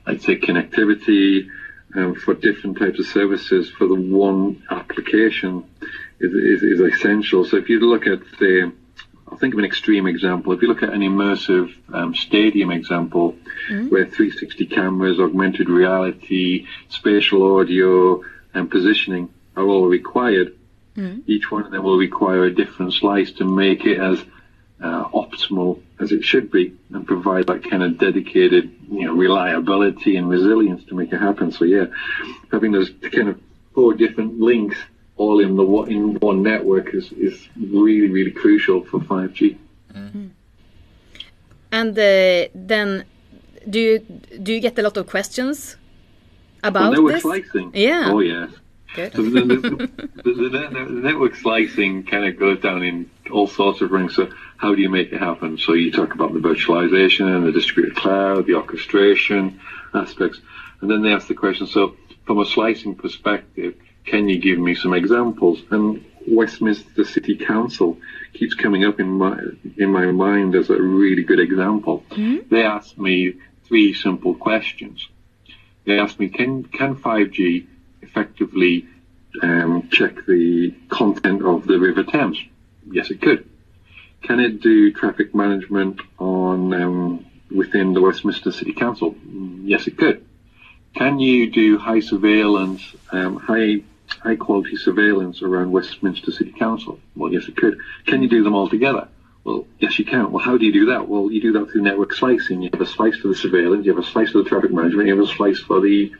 I'd 0.07 0.21
say 0.21 0.37
connectivity 0.37 1.49
um, 1.95 2.15
for 2.15 2.33
different 2.33 2.77
types 2.77 2.99
of 2.99 3.05
services 3.07 3.69
for 3.69 3.87
the 3.87 3.95
one 3.95 4.63
application 4.69 5.63
is, 6.19 6.33
is, 6.33 6.63
is 6.63 6.79
essential. 6.79 7.45
So 7.45 7.57
if 7.57 7.69
you 7.69 7.79
look 7.79 8.07
at, 8.07 8.19
the 8.39 8.73
I'll 9.29 9.37
think 9.37 9.53
of 9.53 9.59
an 9.59 9.65
extreme 9.65 10.07
example. 10.07 10.53
If 10.53 10.61
you 10.61 10.67
look 10.67 10.83
at 10.83 10.93
an 10.93 11.01
immersive 11.01 11.73
um, 11.93 12.15
stadium 12.15 12.71
example, 12.71 13.33
mm-hmm. 13.69 13.89
where 13.89 14.05
360 14.05 14.67
cameras, 14.67 15.19
augmented 15.19 15.69
reality, 15.69 16.65
spatial 16.89 17.57
audio, 17.57 18.23
and 18.53 18.71
positioning 18.71 19.29
are 19.55 19.65
all 19.65 19.87
required, 19.87 20.55
mm-hmm. 20.95 21.19
each 21.27 21.51
one 21.51 21.65
of 21.65 21.71
them 21.71 21.83
will 21.83 21.97
require 21.97 22.45
a 22.45 22.53
different 22.53 22.93
slice 22.93 23.31
to 23.33 23.45
make 23.45 23.85
it 23.85 23.99
as 23.99 24.23
uh, 24.81 25.09
optimal 25.09 25.81
as 25.99 26.11
it 26.11 26.23
should 26.23 26.51
be 26.51 26.75
and 26.93 27.07
provide 27.07 27.47
that 27.47 27.63
kind 27.69 27.83
of 27.83 27.97
dedicated, 27.97 28.71
you 28.89 29.05
know, 29.05 29.13
reliability 29.13 30.15
and 30.15 30.29
resilience 30.29 30.83
to 30.85 30.95
make 30.95 31.11
it 31.11 31.19
happen. 31.19 31.51
So 31.51 31.65
yeah, 31.65 31.85
having 32.51 32.71
those 32.71 32.91
kind 33.11 33.29
of 33.29 33.41
four 33.73 33.93
different 33.93 34.39
links 34.39 34.77
all 35.17 35.39
in 35.39 35.55
the 35.55 35.65
in 35.89 36.19
one 36.19 36.43
network 36.43 36.93
is, 36.93 37.11
is 37.13 37.47
really 37.55 38.09
really 38.09 38.31
crucial 38.31 38.83
for 38.83 38.99
5G. 38.99 39.57
Mm. 39.93 40.29
And 41.71 41.97
uh, 41.97 42.49
then, 42.53 43.05
do 43.69 43.79
you 43.79 43.99
do 43.99 44.53
you 44.53 44.59
get 44.59 44.77
a 44.77 44.81
lot 44.81 44.97
of 44.97 45.07
questions 45.07 45.75
about 46.63 46.81
well, 46.81 46.91
network 46.91 47.13
this? 47.13 47.21
slicing? 47.23 47.71
Yeah. 47.73 48.09
Oh 48.11 48.19
yeah. 48.19 48.47
Good. 48.95 49.13
So 49.13 49.21
the, 49.21 49.29
the, 49.29 49.89
the, 50.23 50.33
the, 50.33 51.01
network 51.03 51.35
slicing 51.35 52.03
kind 52.05 52.25
of 52.25 52.39
goes 52.39 52.61
down 52.61 52.83
in 52.83 53.11
all 53.29 53.45
sorts 53.45 53.81
of 53.81 53.91
rings. 53.91 54.15
So 54.15 54.29
how 54.57 54.73
do 54.75 54.81
you 54.81 54.89
make 54.89 55.11
it 55.13 55.19
happen? 55.19 55.57
So 55.57 55.73
you 55.73 55.91
talk 55.91 56.13
about 56.13 56.33
the 56.33 56.39
virtualization 56.39 57.35
and 57.35 57.45
the 57.45 57.51
distributed 57.51 57.95
cloud, 57.95 58.47
the 58.47 58.55
orchestration 58.55 59.59
aspects, 59.93 60.41
and 60.81 60.89
then 60.89 61.03
they 61.03 61.13
ask 61.13 61.27
the 61.27 61.35
question. 61.35 61.67
So 61.67 61.95
from 62.25 62.39
a 62.39 62.45
slicing 62.45 62.95
perspective, 62.95 63.75
can 64.05 64.27
you 64.27 64.39
give 64.39 64.57
me 64.57 64.75
some 64.75 64.93
examples? 64.93 65.61
And 65.69 66.03
Westminster 66.27 67.05
City 67.05 67.37
Council 67.37 67.97
keeps 68.33 68.53
coming 68.53 68.83
up 68.83 68.99
in 68.99 69.09
my 69.09 69.39
in 69.77 69.91
my 69.91 70.05
mind 70.11 70.55
as 70.55 70.69
a 70.69 70.81
really 70.81 71.23
good 71.23 71.39
example. 71.39 72.03
Mm-hmm. 72.09 72.49
They 72.49 72.63
asked 72.63 72.97
me 72.97 73.33
three 73.65 73.93
simple 73.93 74.33
questions. 74.35 75.07
They 75.85 75.99
asked 75.99 76.19
me, 76.19 76.29
can 76.29 76.63
can 76.63 76.95
5G 76.95 77.67
effectively 78.01 78.87
um, 79.41 79.87
check 79.89 80.25
the 80.25 80.73
content 80.89 81.43
of 81.43 81.67
the 81.67 81.79
River 81.79 82.03
Thames? 82.03 82.39
Yes, 82.91 83.09
it 83.11 83.21
could. 83.21 83.47
Can 84.21 84.39
it 84.39 84.61
do 84.61 84.91
traffic 84.91 85.33
management 85.33 86.01
on 86.19 86.73
um, 86.73 87.25
within 87.55 87.93
the 87.93 88.01
Westminster 88.01 88.51
City 88.51 88.73
Council? 88.73 89.15
Yes, 89.63 89.87
it 89.87 89.97
could. 89.97 90.25
Can 90.95 91.19
you 91.19 91.51
do 91.51 91.77
high 91.77 91.99
surveillance, 91.99 92.81
um, 93.11 93.37
high 93.37 93.83
high 94.07 94.35
quality 94.35 94.75
surveillance 94.77 95.41
around 95.41 95.71
Westminster 95.71 96.31
City 96.31 96.51
Council? 96.51 96.99
Well, 97.15 97.31
yes, 97.31 97.47
it 97.47 97.55
could. 97.55 97.77
Can 98.05 98.21
you 98.23 98.29
do 98.29 98.43
them 98.43 98.55
all 98.55 98.69
together? 98.69 99.07
Well, 99.43 99.65
yes, 99.79 99.97
you 99.97 100.05
can. 100.05 100.31
Well, 100.31 100.43
how 100.43 100.57
do 100.57 100.65
you 100.65 100.73
do 100.73 100.85
that? 100.87 101.07
Well, 101.07 101.31
you 101.31 101.41
do 101.41 101.53
that 101.53 101.71
through 101.71 101.81
network 101.81 102.13
slicing. 102.13 102.61
You 102.61 102.69
have 102.73 102.81
a 102.81 102.85
slice 102.85 103.17
for 103.17 103.29
the 103.29 103.35
surveillance, 103.35 103.85
you 103.85 103.95
have 103.95 104.03
a 104.03 104.07
slice 104.07 104.31
for 104.31 104.39
the 104.39 104.49
traffic 104.49 104.71
management, 104.71 105.07
you 105.07 105.15
have 105.17 105.23
a 105.23 105.33
slice 105.33 105.59
for 105.59 105.79
the 105.79 106.11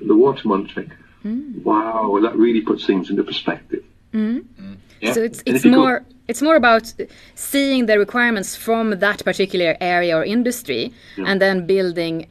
the 0.00 0.14
water 0.14 0.46
monitoring. 0.46 0.92
Mm. 1.24 1.62
Wow, 1.64 2.18
that 2.22 2.36
really 2.36 2.60
puts 2.60 2.86
things 2.86 3.10
into 3.10 3.24
perspective. 3.24 3.84
Mm. 4.12 4.44
Mm. 4.60 4.76
Yeah? 5.00 5.12
So 5.12 5.22
it's 5.22 5.42
it's 5.46 5.64
more 5.64 6.04
it's 6.28 6.42
more 6.42 6.56
about 6.56 6.92
seeing 7.34 7.86
the 7.86 7.98
requirements 7.98 8.56
from 8.56 8.98
that 8.98 9.24
particular 9.24 9.76
area 9.80 10.16
or 10.16 10.24
industry, 10.24 10.92
yeah. 11.16 11.24
and 11.26 11.40
then 11.40 11.66
building, 11.66 12.26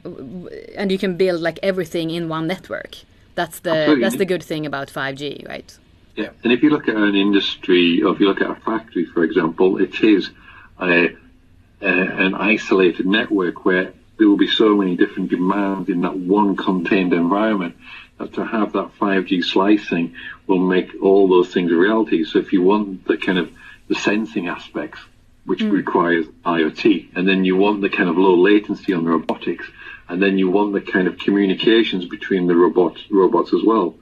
and 0.76 0.92
you 0.92 0.98
can 0.98 1.16
build 1.16 1.40
like 1.40 1.58
everything 1.62 2.10
in 2.10 2.28
one 2.28 2.46
network. 2.46 2.96
That's 3.34 3.60
the 3.60 3.70
Absolutely. 3.70 4.02
that's 4.02 4.16
the 4.16 4.26
good 4.26 4.42
thing 4.42 4.66
about 4.66 4.88
5G, 4.88 5.48
right? 5.48 5.78
Yeah, 6.16 6.30
and 6.42 6.52
if 6.52 6.62
you 6.62 6.70
look 6.70 6.88
at 6.88 6.96
an 6.96 7.14
industry, 7.14 8.02
or 8.02 8.14
if 8.14 8.20
you 8.20 8.26
look 8.26 8.40
at 8.40 8.50
a 8.50 8.54
factory, 8.56 9.04
for 9.04 9.22
example, 9.22 9.78
it 9.78 10.02
is 10.02 10.30
a, 10.80 11.14
a, 11.82 11.86
an 11.86 12.34
isolated 12.34 13.06
network 13.06 13.66
where 13.66 13.92
there 14.16 14.28
will 14.28 14.38
be 14.38 14.48
so 14.48 14.74
many 14.74 14.96
different 14.96 15.28
demands 15.28 15.90
in 15.90 16.00
that 16.00 16.16
one 16.16 16.56
contained 16.56 17.12
environment 17.12 17.76
to 18.18 18.44
have 18.44 18.72
that 18.72 18.92
5G 18.98 19.44
slicing 19.44 20.14
will 20.46 20.58
make 20.58 20.90
all 21.02 21.28
those 21.28 21.52
things 21.52 21.70
a 21.70 21.76
reality. 21.76 22.24
So 22.24 22.38
if 22.38 22.52
you 22.52 22.62
want 22.62 23.06
the 23.06 23.16
kind 23.16 23.38
of 23.38 23.50
the 23.88 23.94
sensing 23.94 24.48
aspects, 24.48 25.00
which 25.44 25.60
mm. 25.60 25.70
requires 25.70 26.26
IoT, 26.44 27.16
and 27.16 27.28
then 27.28 27.44
you 27.44 27.56
want 27.56 27.82
the 27.82 27.90
kind 27.90 28.08
of 28.08 28.16
low 28.18 28.36
latency 28.36 28.92
on 28.94 29.04
the 29.04 29.10
robotics, 29.10 29.66
and 30.08 30.22
then 30.22 30.38
you 30.38 30.50
want 30.50 30.72
the 30.72 30.80
kind 30.80 31.06
of 31.08 31.18
communications 31.18 32.06
between 32.06 32.46
the 32.46 32.54
robots 32.54 33.00
robots 33.10 33.52
as 33.52 33.62
well 33.62 33.94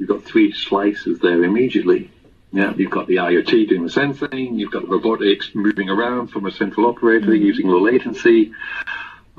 you've 0.00 0.08
got 0.08 0.24
three 0.24 0.50
slices 0.50 1.20
there 1.20 1.44
immediately. 1.44 2.10
Yeah, 2.52 2.74
you've 2.74 2.90
got 2.90 3.06
the 3.06 3.16
IoT 3.16 3.68
doing 3.68 3.84
the 3.84 3.90
sensing, 3.90 4.58
you've 4.58 4.72
got 4.72 4.82
the 4.82 4.88
robotics 4.88 5.50
moving 5.54 5.88
around 5.88 6.28
from 6.28 6.46
a 6.46 6.50
central 6.50 6.86
operator 6.86 7.26
mm-hmm. 7.26 7.44
using 7.44 7.68
low 7.68 7.80
latency, 7.80 8.52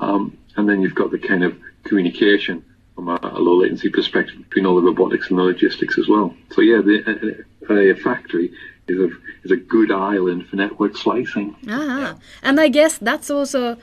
um, 0.00 0.38
and 0.56 0.66
then 0.66 0.80
you've 0.80 0.94
got 0.94 1.10
the 1.10 1.18
kind 1.18 1.44
of 1.44 1.58
communication 1.84 2.64
from 3.02 3.08
a, 3.32 3.36
a, 3.36 3.38
low 3.38 3.56
latency 3.56 3.88
perspective 3.88 4.36
between 4.48 4.66
all 4.66 4.76
the 4.76 4.82
robotics 4.82 5.30
and 5.30 5.38
the 5.38 5.42
logistics 5.42 5.98
as 5.98 6.08
well. 6.08 6.34
So 6.50 6.60
yeah, 6.62 6.80
the, 6.80 7.44
a, 7.68 7.90
a 7.90 7.94
factory 7.96 8.52
is 8.88 8.98
a 8.98 9.10
is 9.44 9.50
a 9.50 9.56
good 9.56 9.90
island 9.90 10.48
for 10.48 10.56
network 10.56 10.96
slicing. 10.96 11.56
Ah, 11.68 12.00
yeah. 12.00 12.14
and 12.42 12.60
I 12.60 12.68
guess 12.68 12.98
that's 12.98 13.30
also 13.30 13.76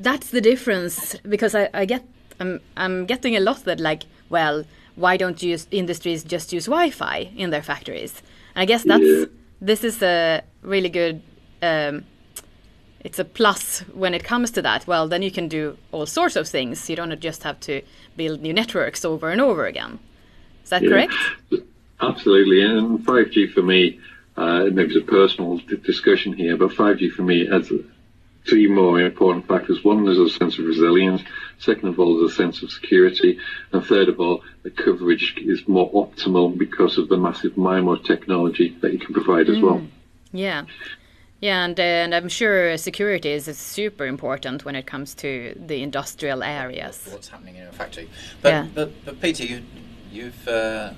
that's 0.00 0.30
the 0.30 0.40
difference 0.40 1.16
because 1.28 1.54
I, 1.54 1.68
I 1.74 1.84
get 1.84 2.04
I'm 2.40 2.60
I'm 2.76 3.06
getting 3.06 3.36
a 3.36 3.40
lot 3.40 3.64
that 3.64 3.80
like 3.80 4.04
well 4.28 4.64
why 4.96 5.16
don't 5.16 5.42
you 5.42 5.56
industries 5.70 6.24
just 6.24 6.52
use 6.52 6.66
Wi-Fi 6.66 7.30
in 7.36 7.50
their 7.50 7.62
factories? 7.62 8.22
And 8.54 8.62
I 8.62 8.64
guess 8.64 8.82
that's 8.84 9.04
yeah. 9.04 9.24
this 9.60 9.84
is 9.84 10.02
a 10.02 10.42
really 10.62 10.88
good. 10.88 11.22
Um, 11.62 12.04
it's 13.00 13.18
a 13.18 13.24
plus 13.24 13.80
when 13.94 14.14
it 14.14 14.24
comes 14.24 14.50
to 14.52 14.62
that. 14.62 14.86
Well, 14.86 15.08
then 15.08 15.22
you 15.22 15.30
can 15.30 15.48
do 15.48 15.76
all 15.92 16.06
sorts 16.06 16.36
of 16.36 16.48
things. 16.48 16.88
You 16.90 16.96
don't 16.96 17.18
just 17.20 17.42
have 17.44 17.60
to 17.60 17.82
build 18.16 18.42
new 18.42 18.52
networks 18.52 19.04
over 19.04 19.30
and 19.30 19.40
over 19.40 19.66
again. 19.66 19.98
Is 20.64 20.70
that 20.70 20.82
yeah. 20.82 20.88
correct? 20.88 21.14
Absolutely. 22.00 22.62
And 22.62 22.98
5G 23.00 23.52
for 23.52 23.62
me, 23.62 24.00
uh, 24.36 24.64
maybe 24.64 24.94
it's 24.94 24.96
a 24.96 25.00
personal 25.00 25.60
discussion 25.84 26.32
here, 26.32 26.56
but 26.56 26.70
5G 26.70 27.12
for 27.12 27.22
me 27.22 27.46
has 27.46 27.72
three 28.48 28.66
more 28.66 29.00
important 29.00 29.46
factors. 29.46 29.84
One 29.84 30.06
is 30.08 30.18
a 30.18 30.28
sense 30.28 30.58
of 30.58 30.64
resilience. 30.64 31.22
Second 31.58 31.88
of 31.88 32.00
all, 32.00 32.24
is 32.24 32.32
a 32.32 32.34
sense 32.34 32.62
of 32.62 32.70
security. 32.70 33.38
And 33.72 33.84
third 33.84 34.08
of 34.08 34.20
all, 34.20 34.42
the 34.62 34.70
coverage 34.70 35.34
is 35.38 35.66
more 35.68 35.90
optimal 35.92 36.56
because 36.56 36.98
of 36.98 37.08
the 37.08 37.16
massive 37.16 37.52
MIMO 37.52 38.04
technology 38.04 38.76
that 38.80 38.92
you 38.92 38.98
can 38.98 39.12
provide 39.12 39.46
mm. 39.46 39.56
as 39.56 39.62
well. 39.62 39.78
Mm. 39.78 39.88
Yeah. 40.32 40.64
Yeah, 41.40 41.64
and, 41.64 41.78
uh, 41.78 41.82
and 41.82 42.14
I'm 42.14 42.28
sure 42.28 42.76
security 42.76 43.30
is 43.30 43.46
is, 43.46 43.58
super 43.58 44.06
important 44.06 44.64
when 44.64 44.74
it 44.74 44.86
comes 44.86 45.14
to 45.16 45.54
the 45.56 45.82
industrial 45.82 46.42
areas. 46.42 47.08
What's 47.10 47.28
happening 47.28 47.56
in 47.56 47.68
a 47.68 47.72
factory? 47.72 48.08
But, 48.42 48.48
yeah. 48.48 48.66
but, 48.74 49.04
but 49.04 49.20
Peter, 49.20 49.44
you, 49.44 49.62
you've 50.10 50.48
uh, 50.48 50.94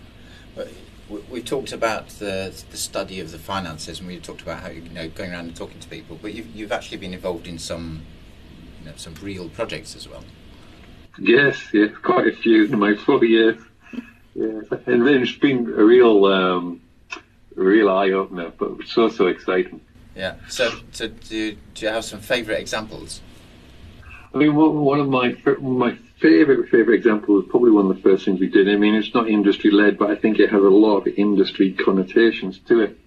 we 1.31 1.43
talked 1.43 1.73
about 1.73 2.09
the, 2.09 2.55
the 2.71 2.77
study 2.77 3.21
of 3.21 3.33
the 3.33 3.39
finances, 3.39 3.99
and 3.99 4.09
we 4.09 4.19
talked 4.19 4.43
about 4.43 4.61
how 4.61 4.71
you 4.71 4.89
know 4.91 5.09
going 5.09 5.33
around 5.33 5.47
and 5.47 5.57
talking 5.57 5.81
to 5.81 5.89
people. 5.89 6.19
But 6.21 6.35
you've 6.35 6.55
you've 6.55 6.73
actually 6.73 6.99
been 6.99 7.15
involved 7.15 7.47
in 7.47 7.59
some 7.59 8.03
you 8.81 8.87
know, 8.87 8.93
some 8.97 9.15
real 9.21 9.49
projects 9.51 9.95
as 9.95 10.09
well. 10.09 10.25
Yes, 11.19 11.59
yes, 11.73 11.93
quite 12.03 12.27
a 12.29 12.33
few 12.33 12.65
in 12.65 12.79
my 12.79 12.95
four 12.95 13.25
years. 13.25 13.61
Yes, 14.35 14.65
and 14.87 15.07
it's 15.07 15.33
been 15.33 15.67
a 15.67 15.85
real 15.85 16.25
um, 16.25 16.81
real 17.57 17.91
eye 17.91 18.11
opener, 18.11 18.53
but 18.59 18.87
so 18.87 19.09
so 19.09 19.27
exciting. 19.27 19.81
Yeah. 20.15 20.35
So, 20.49 20.71
so 20.93 21.09
do, 21.09 21.57
do 21.75 21.87
you 21.87 21.89
have 21.89 22.05
some 22.05 22.21
favourite 22.21 22.61
examples? 22.61 23.21
I 24.33 24.39
mean, 24.39 24.55
one 24.55 25.01
of 25.01 25.09
my 25.09 25.37
my 25.61 25.97
favorite 26.21 26.69
favorite 26.69 26.97
example 26.97 27.41
is 27.41 27.49
probably 27.49 27.73
one 27.73 27.91
of 27.91 27.97
the 27.97 28.03
first 28.03 28.25
things 28.25 28.39
we 28.39 28.49
did. 28.49 28.69
I 28.69 28.77
mean, 28.77 28.95
it's 28.95 29.13
not 29.13 29.29
industry 29.29 29.71
led, 29.71 29.99
but 29.99 30.11
I 30.11 30.15
think 30.15 30.39
it 30.39 30.51
has 30.51 30.63
a 30.63 30.69
lot 30.69 30.99
of 30.99 31.09
industry 31.09 31.73
connotations 31.73 32.61
to 32.69 32.81
it. 32.81 32.99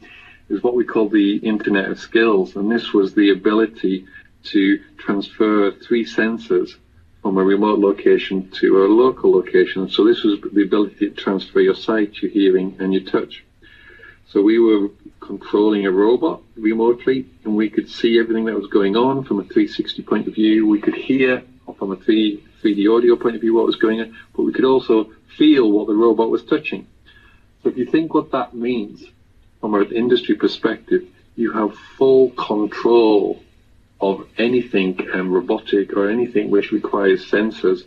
Is 0.50 0.62
what 0.62 0.76
we 0.76 0.84
call 0.84 1.08
the 1.08 1.38
Internet 1.38 1.90
of 1.90 2.00
Skills, 2.00 2.58
and 2.58 2.70
this 2.70 2.92
was 2.92 3.14
the 3.14 3.32
ability 3.32 4.06
to 4.44 4.80
transfer 4.98 5.72
three 5.72 6.06
sensors 6.06 6.76
from 7.22 7.38
a 7.38 7.44
remote 7.44 7.80
location 7.80 8.52
to 8.52 8.84
a 8.84 8.88
local 8.88 9.32
location. 9.32 9.88
So 9.90 10.06
this 10.06 10.24
was 10.24 10.42
the 10.52 10.64
ability 10.64 11.10
to 11.10 11.12
transfer 11.12 11.62
your 11.62 11.76
sight, 11.76 12.22
your 12.22 12.30
hearing, 12.30 12.76
and 12.80 12.94
your 12.94 13.04
touch. 13.04 13.46
So 14.34 14.42
we 14.42 14.58
were 14.58 14.90
controlling 15.20 15.86
a 15.86 15.92
robot 15.92 16.42
remotely, 16.56 17.28
and 17.44 17.56
we 17.56 17.70
could 17.70 17.88
see 17.88 18.20
everything 18.20 18.46
that 18.46 18.56
was 18.56 18.66
going 18.66 18.96
on 18.96 19.24
from 19.26 19.40
a 19.40 19.44
360 19.44 20.02
point 20.02 20.28
of 20.28 20.34
view. 20.34 20.68
We 20.68 20.82
could 20.82 20.96
hear 20.96 21.44
from 21.78 21.92
a 21.92 21.96
3 21.96 22.44
3D 22.64 22.98
audio 22.98 23.16
point 23.16 23.36
of 23.36 23.42
view 23.42 23.54
what 23.54 23.68
was 23.68 23.76
going 23.76 24.02
on, 24.02 24.18
but 24.36 24.42
we 24.42 24.52
could 24.52 24.66
also 24.66 25.12
feel 25.38 25.70
what 25.70 25.86
the 25.86 25.94
robot 25.94 26.32
was 26.32 26.44
touching. 26.44 26.88
So 27.62 27.70
if 27.70 27.78
you 27.78 27.86
think 27.86 28.16
what 28.16 28.32
that 28.32 28.56
means 28.56 29.06
from 29.62 29.76
an 29.76 29.92
industry 29.92 30.36
perspective, 30.36 31.06
you 31.36 31.52
have 31.52 31.78
full 31.98 32.32
control 32.32 33.44
of 34.02 34.28
anything 34.40 35.00
um, 35.14 35.32
robotic 35.32 35.94
or 35.94 36.10
anything 36.10 36.50
which 36.50 36.72
requires 36.72 37.30
sensors 37.30 37.84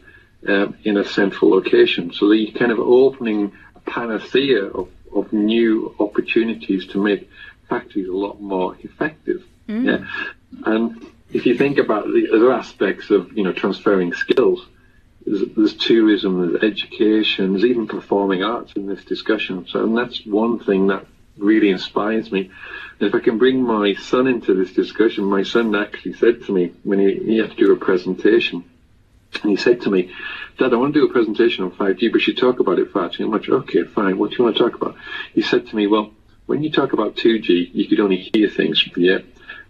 um, 0.47 0.77
in 0.85 0.97
a 0.97 1.05
central 1.05 1.51
location. 1.51 2.13
So 2.13 2.29
that 2.29 2.37
you're 2.37 2.57
kind 2.57 2.71
of 2.71 2.79
opening 2.79 3.53
a 3.75 3.81
panacea 3.81 4.67
of, 4.67 4.89
of 5.17 5.33
new 5.33 5.95
opportunities 5.99 6.87
to 6.89 7.03
make 7.03 7.31
factories 7.69 8.09
a 8.09 8.13
lot 8.13 8.41
more 8.41 8.77
effective. 8.83 9.45
Mm. 9.69 9.85
Yeah. 9.85 10.07
And 10.65 11.07
if 11.33 11.47
you 11.47 11.57
think 11.57 11.79
about 11.79 12.07
the 12.07 12.29
other 12.33 12.53
aspects 12.53 13.11
of 13.11 13.37
you 13.37 13.45
know 13.45 13.53
transferring 13.53 14.13
skills, 14.13 14.67
there's, 15.25 15.43
there's, 15.57 15.75
tourism, 15.75 16.53
there's 16.53 16.63
education, 16.63 17.53
there's 17.53 17.65
even 17.65 17.87
performing 17.87 18.43
arts 18.43 18.73
in 18.77 18.87
this 18.87 19.05
discussion. 19.05 19.67
So 19.69 19.83
and 19.85 19.97
that's 19.97 20.25
one 20.25 20.61
thing 20.61 20.87
that 20.89 21.05
really 21.37 21.71
inspires 21.71 22.31
me. 22.31 22.51
And 22.99 23.09
if 23.09 23.15
I 23.15 23.21
can 23.21 23.39
bring 23.39 23.63
my 23.63 23.95
son 23.95 24.27
into 24.27 24.55
this 24.55 24.73
discussion, 24.73 25.25
my 25.25 25.43
son 25.43 25.75
actually 25.75 26.15
said 26.15 26.45
to 26.45 26.53
me 26.53 26.73
when 26.83 26.99
he, 26.99 27.15
he 27.15 27.39
had 27.39 27.51
to 27.51 27.57
do 27.57 27.73
a 27.73 27.77
presentation, 27.77 28.65
and 29.43 29.51
he 29.51 29.57
said 29.57 29.83
to 29.83 29.91
me, 29.91 30.11
Dad, 30.59 30.73
I 30.73 30.77
want 30.77 30.95
to 30.95 31.01
do 31.01 31.07
a 31.07 31.13
presentation 31.13 31.65
on 31.65 31.71
5G, 31.73 32.11
but 32.13 32.27
you 32.27 32.35
talk 32.35 32.61
about 32.61 32.79
it 32.79 32.91
far 32.91 33.09
too 33.11 33.29
much. 33.29 33.49
Okay, 33.49 33.85
fine. 33.85 34.19
What 34.19 34.31
do 34.31 34.37
you 34.39 34.45
want 34.45 34.57
to 34.57 34.63
talk 34.63 34.75
about? 34.75 34.97
He 35.35 35.43
said 35.43 35.67
to 35.67 35.77
me, 35.77 35.87
well, 35.87 36.13
when 36.47 36.63
you 36.63 36.71
talk 36.71 36.93
about 36.93 37.17
2G, 37.17 37.71
you 37.75 37.89
could 37.89 38.01
only 38.01 38.31
hear 38.33 38.49
things. 38.49 38.89
Yeah. 38.97 39.19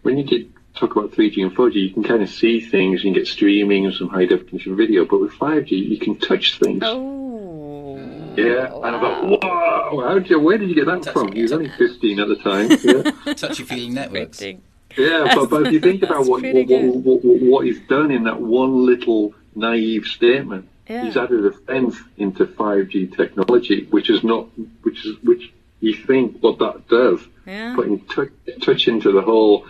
When 0.03 0.19
you 0.19 0.25
get, 0.25 0.47
talk 0.75 0.95
about 0.95 1.11
3G 1.13 1.43
and 1.43 1.57
4G, 1.57 1.75
you 1.75 1.91
can 1.95 2.05
kind 2.05 2.23
of 2.23 2.29
see 2.29 2.61
things, 2.61 3.03
you 3.03 3.11
can 3.13 3.19
get 3.19 3.27
streaming 3.27 3.87
and 3.87 3.95
some 3.95 4.09
high 4.09 4.27
definition 4.27 4.77
video. 4.77 5.05
But 5.05 5.21
with 5.21 5.33
5G, 5.33 5.71
you 5.71 5.99
can 5.99 6.17
touch 6.19 6.59
things. 6.59 6.83
Oh. 6.85 8.35
Yeah, 8.37 8.71
wow. 8.71 8.83
and 8.83 8.97
I 8.97 9.01
thought, 9.01 9.43
wow, 9.43 10.05
how 10.09 10.15
did 10.19 10.29
you, 10.29 10.39
where 10.39 10.59
did 10.59 10.69
you 10.69 10.75
get 10.75 10.87
that 10.87 11.03
Touch- 11.03 11.15
from? 11.15 11.33
He 11.33 11.43
was 11.43 11.53
only 11.53 11.71
15 11.71 12.21
at 12.21 12.29
the 12.29 12.37
time. 12.37 12.71
Yeah. 12.85 13.33
Touchy 13.35 13.63
feeling 13.65 13.95
networks. 13.95 14.39
Pretty- 14.39 14.61
Yeah, 14.99 15.33
but, 15.35 15.49
but 15.49 15.67
if 15.67 15.73
you 15.73 15.81
think 15.81 16.03
about 16.05 16.19
That's 16.19 16.29
what, 16.29 16.43
what, 16.43 16.69
what, 16.69 17.25
what, 17.25 17.41
what 17.43 17.67
he's 17.67 17.81
done 17.89 18.11
in 18.11 18.25
that 18.25 18.41
one 18.41 18.85
little 18.85 19.35
naive 19.57 20.05
statement, 20.07 20.69
Yeah. 20.89 21.05
he's 21.05 21.17
added 21.17 21.45
a 21.45 21.51
fence 21.53 21.97
into 22.17 22.47
5G 22.47 23.07
technology, 23.17 23.87
which 23.91 24.09
is 24.11 24.23
not, 24.23 24.47
which 24.83 25.05
is, 25.07 25.17
which 25.25 25.53
you 25.81 25.95
think 25.95 26.37
what 26.41 26.59
that 26.59 26.87
does, 26.89 27.21
Yeah. 27.47 27.75
putting 27.75 28.01
touch, 28.15 28.31
touch 28.63 28.87
into 28.89 29.11
the 29.13 29.23
whole 29.23 29.67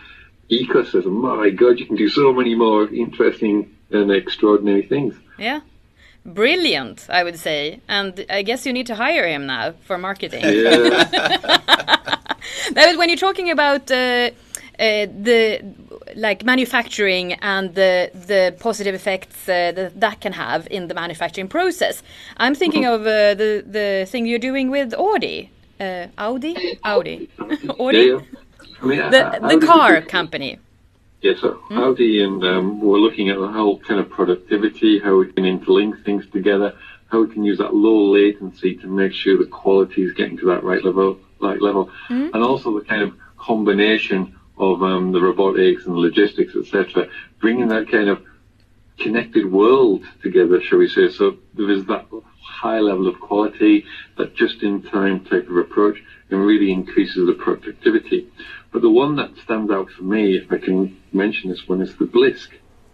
ecosystem. 0.51 1.13
My 1.23 1.51
God, 1.51 1.79
you 1.81 1.87
can 1.87 1.97
do 1.97 2.09
so 2.09 2.33
many 2.33 2.55
more 2.55 2.89
interesting 2.89 3.71
and 3.91 4.11
extraordinary 4.11 4.83
things. 4.83 5.15
Yeah. 5.39 5.61
Brilliant, 6.25 7.07
I 7.09 7.23
would 7.23 7.39
say. 7.39 7.81
And 7.89 8.27
I 8.29 8.43
guess 8.43 8.67
you 8.67 8.73
need 8.73 8.87
to 8.89 8.97
hire 8.97 9.27
him 9.29 9.47
now 9.47 9.75
for 9.85 9.97
marketing. 9.97 10.43
Yeah, 10.43 11.05
That 12.73 12.87
was 12.89 12.97
when 12.97 13.09
you're 13.09 13.17
talking 13.29 13.51
about 13.51 13.91
uh, 13.91 14.31
uh, 14.79 15.07
the 15.07 15.63
like 16.15 16.45
manufacturing 16.45 17.35
and 17.35 17.75
the 17.75 18.11
the 18.15 18.55
positive 18.59 18.95
effects 18.95 19.49
uh, 19.49 19.73
that 19.73 20.01
that 20.01 20.21
can 20.21 20.33
have 20.33 20.69
in 20.71 20.89
the 20.89 20.95
manufacturing 20.95 21.49
process. 21.49 22.03
I'm 22.37 22.55
thinking 22.55 22.85
of 22.85 23.01
uh, 23.03 23.35
the 23.35 23.65
the 23.67 24.07
thing 24.09 24.27
you're 24.27 24.39
doing 24.39 24.71
with 24.71 24.95
Audi, 24.95 25.51
uh, 25.81 26.07
Audi, 26.19 26.79
Audi, 26.85 27.31
yeah, 27.39 27.73
Audi, 27.79 27.99
yeah. 27.99 28.21
I 28.83 28.87
mean, 28.87 29.11
the 29.11 29.23
how 29.25 29.49
the 29.49 29.67
car 29.67 30.01
company. 30.19 30.59
Yes, 31.23 31.41
so 31.41 31.59
Audi 31.71 32.23
and 32.23 32.45
um, 32.45 32.81
we're 32.81 32.99
looking 32.99 33.31
at 33.31 33.39
the 33.39 33.49
whole 33.49 33.79
kind 33.79 33.99
of 33.99 34.11
productivity, 34.11 34.99
how 34.99 35.17
we 35.17 35.33
can 35.33 35.45
interlink 35.45 36.05
things 36.05 36.25
together, 36.31 36.75
how 37.09 37.23
we 37.23 37.33
can 37.33 37.43
use 37.43 37.59
that 37.59 37.75
low 37.75 38.13
latency 38.13 38.77
to 38.77 38.87
make 38.87 39.13
sure 39.13 39.39
the 39.39 39.47
quality 39.47 40.03
is 40.03 40.13
getting 40.13 40.37
to 40.37 40.47
that 40.47 40.63
right 40.63 40.85
level, 40.85 41.19
right 41.41 41.61
level, 41.61 41.91
and 42.11 42.37
also 42.37 42.79
the 42.79 42.85
kind 42.85 43.03
of 43.03 43.15
combination 43.39 44.36
of 44.59 44.83
um, 44.83 45.13
the 45.13 45.21
robotics 45.21 45.87
and 45.87 45.97
logistics, 45.97 46.55
etc., 46.55 47.09
bringing 47.41 47.69
that 47.69 47.91
kind 47.91 48.09
of 48.09 48.23
connected 48.99 49.51
world 49.51 50.03
together, 50.23 50.61
shall 50.63 50.79
we 50.79 50.89
say? 50.89 51.11
So 51.11 51.37
there 51.55 51.71
is 51.71 51.85
that 51.87 52.07
high 52.43 52.81
level 52.81 53.07
of 53.07 53.21
quality, 53.21 53.85
that 54.17 54.35
just-in-time 54.35 55.25
type 55.25 55.49
of 55.49 55.57
approach, 55.57 56.03
and 56.31 56.41
really 56.41 56.71
increases 56.73 57.27
the 57.27 57.35
productivity. 57.35 58.29
But 58.73 58.83
the 58.83 58.91
one 58.91 59.17
that 59.17 59.37
stands 59.45 59.71
out 59.71 59.91
for 59.91 60.03
me, 60.03 60.37
if 60.37 60.51
I 60.51 60.59
can 60.59 60.97
mention 61.13 61.51
this 61.51 61.69
one, 61.69 61.83
is 61.83 61.95
the 61.97 62.07
Blisk 62.07 62.49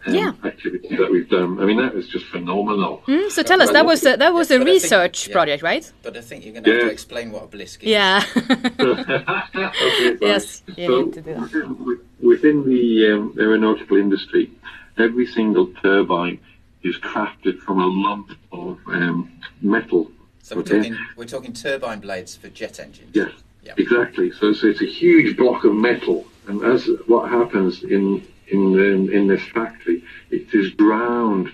um, 0.07 0.15
Yeah. 0.15 0.33
activity 0.45 0.97
that 0.97 1.11
we've 1.11 1.29
done. 1.29 1.61
I 1.61 1.65
mean, 1.65 1.77
that 1.79 1.95
was 1.95 2.09
just 2.09 2.27
phenomenal. 2.27 3.03
Mm, 3.07 3.31
so 3.31 3.43
tell 3.43 3.61
us, 3.63 3.71
that 3.73 3.87
was 3.87 4.05
a, 4.05 4.17
that 4.17 4.33
was 4.35 4.51
a 4.51 4.59
But 4.59 4.63
I 4.63 4.65
think- 4.65 4.83
research 4.83 5.29
yeah. 5.29 5.33
project, 5.33 5.63
right? 5.63 5.93
But 6.03 6.17
I 6.17 6.21
think 6.21 6.45
you're 6.45 6.53
going 6.55 6.65
to 6.65 6.71
have 6.71 6.81
Yeah. 6.81 6.87
to 6.87 6.93
explain 6.93 7.33
what 7.33 7.45
a 7.45 7.47
blisk 7.47 7.83
is. 7.83 7.89
Yeah. 7.89 8.25
Okay. 9.55 10.17
Yes, 10.21 10.63
you 10.77 10.87
so 10.87 11.03
need 11.03 11.13
to 11.15 11.21
do 11.23 11.35
that. 11.35 11.41
within- 11.41 11.99
Within 12.23 12.65
the 12.65 13.13
um, 13.13 13.35
aeronautical 13.39 13.97
industry, 13.97 14.51
every 14.97 15.27
single 15.27 15.67
turbine 15.83 16.39
is 16.85 16.97
crafted 16.99 17.59
from 17.59 17.81
a 17.81 17.87
lump 17.87 18.31
of 18.53 18.79
um, 18.87 19.31
metal. 19.61 20.11
So 20.43 20.55
we're 20.57 20.63
okay? 20.63 20.77
talking 20.79 20.97
we're 21.17 21.25
talking 21.25 21.53
turbine 21.53 21.99
blades 22.01 22.37
for 22.37 22.49
jet 22.49 22.79
engines. 22.79 23.11
Yes, 23.13 23.31
Yeah. 23.65 23.75
exactly. 23.77 24.31
So, 24.33 24.53
so 24.53 24.69
it's 24.69 24.83
a 24.83 24.87
huge 24.87 25.37
block 25.37 25.65
of 25.65 25.75
metal, 25.75 26.25
and 26.47 26.63
as 26.65 26.89
what 27.07 27.29
happens 27.29 27.83
in 27.83 28.25
in 28.53 28.79
in, 28.79 29.13
in 29.13 29.27
this 29.27 29.43
factory, 29.49 30.05
it 30.31 30.53
is 30.55 30.71
ground 30.75 31.49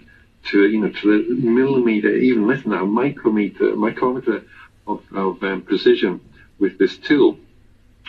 to 0.51 0.67
you 0.69 0.81
know 0.81 0.91
to 0.91 1.07
the 1.29 1.35
millimeter, 1.35 2.11
even 2.15 2.47
less 2.47 2.63
than 2.63 2.73
that, 2.73 2.83
a 2.83 2.87
micrometer, 2.87 3.75
micrometer 3.77 4.43
of, 4.87 5.03
of 5.13 5.43
um, 5.43 5.63
precision 5.63 6.21
with 6.59 6.79
this 6.79 6.97
tool. 6.99 7.39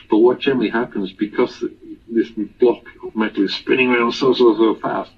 But 0.10 0.18
what 0.18 0.40
generally 0.40 0.70
happens 0.70 1.12
because 1.14 1.64
this 2.08 2.30
block 2.60 2.84
of 3.06 3.16
metal 3.16 3.44
is 3.46 3.54
spinning 3.54 3.90
around 3.92 4.14
so 4.14 4.34
so 4.34 4.56
so 4.58 4.76
fast, 4.76 5.12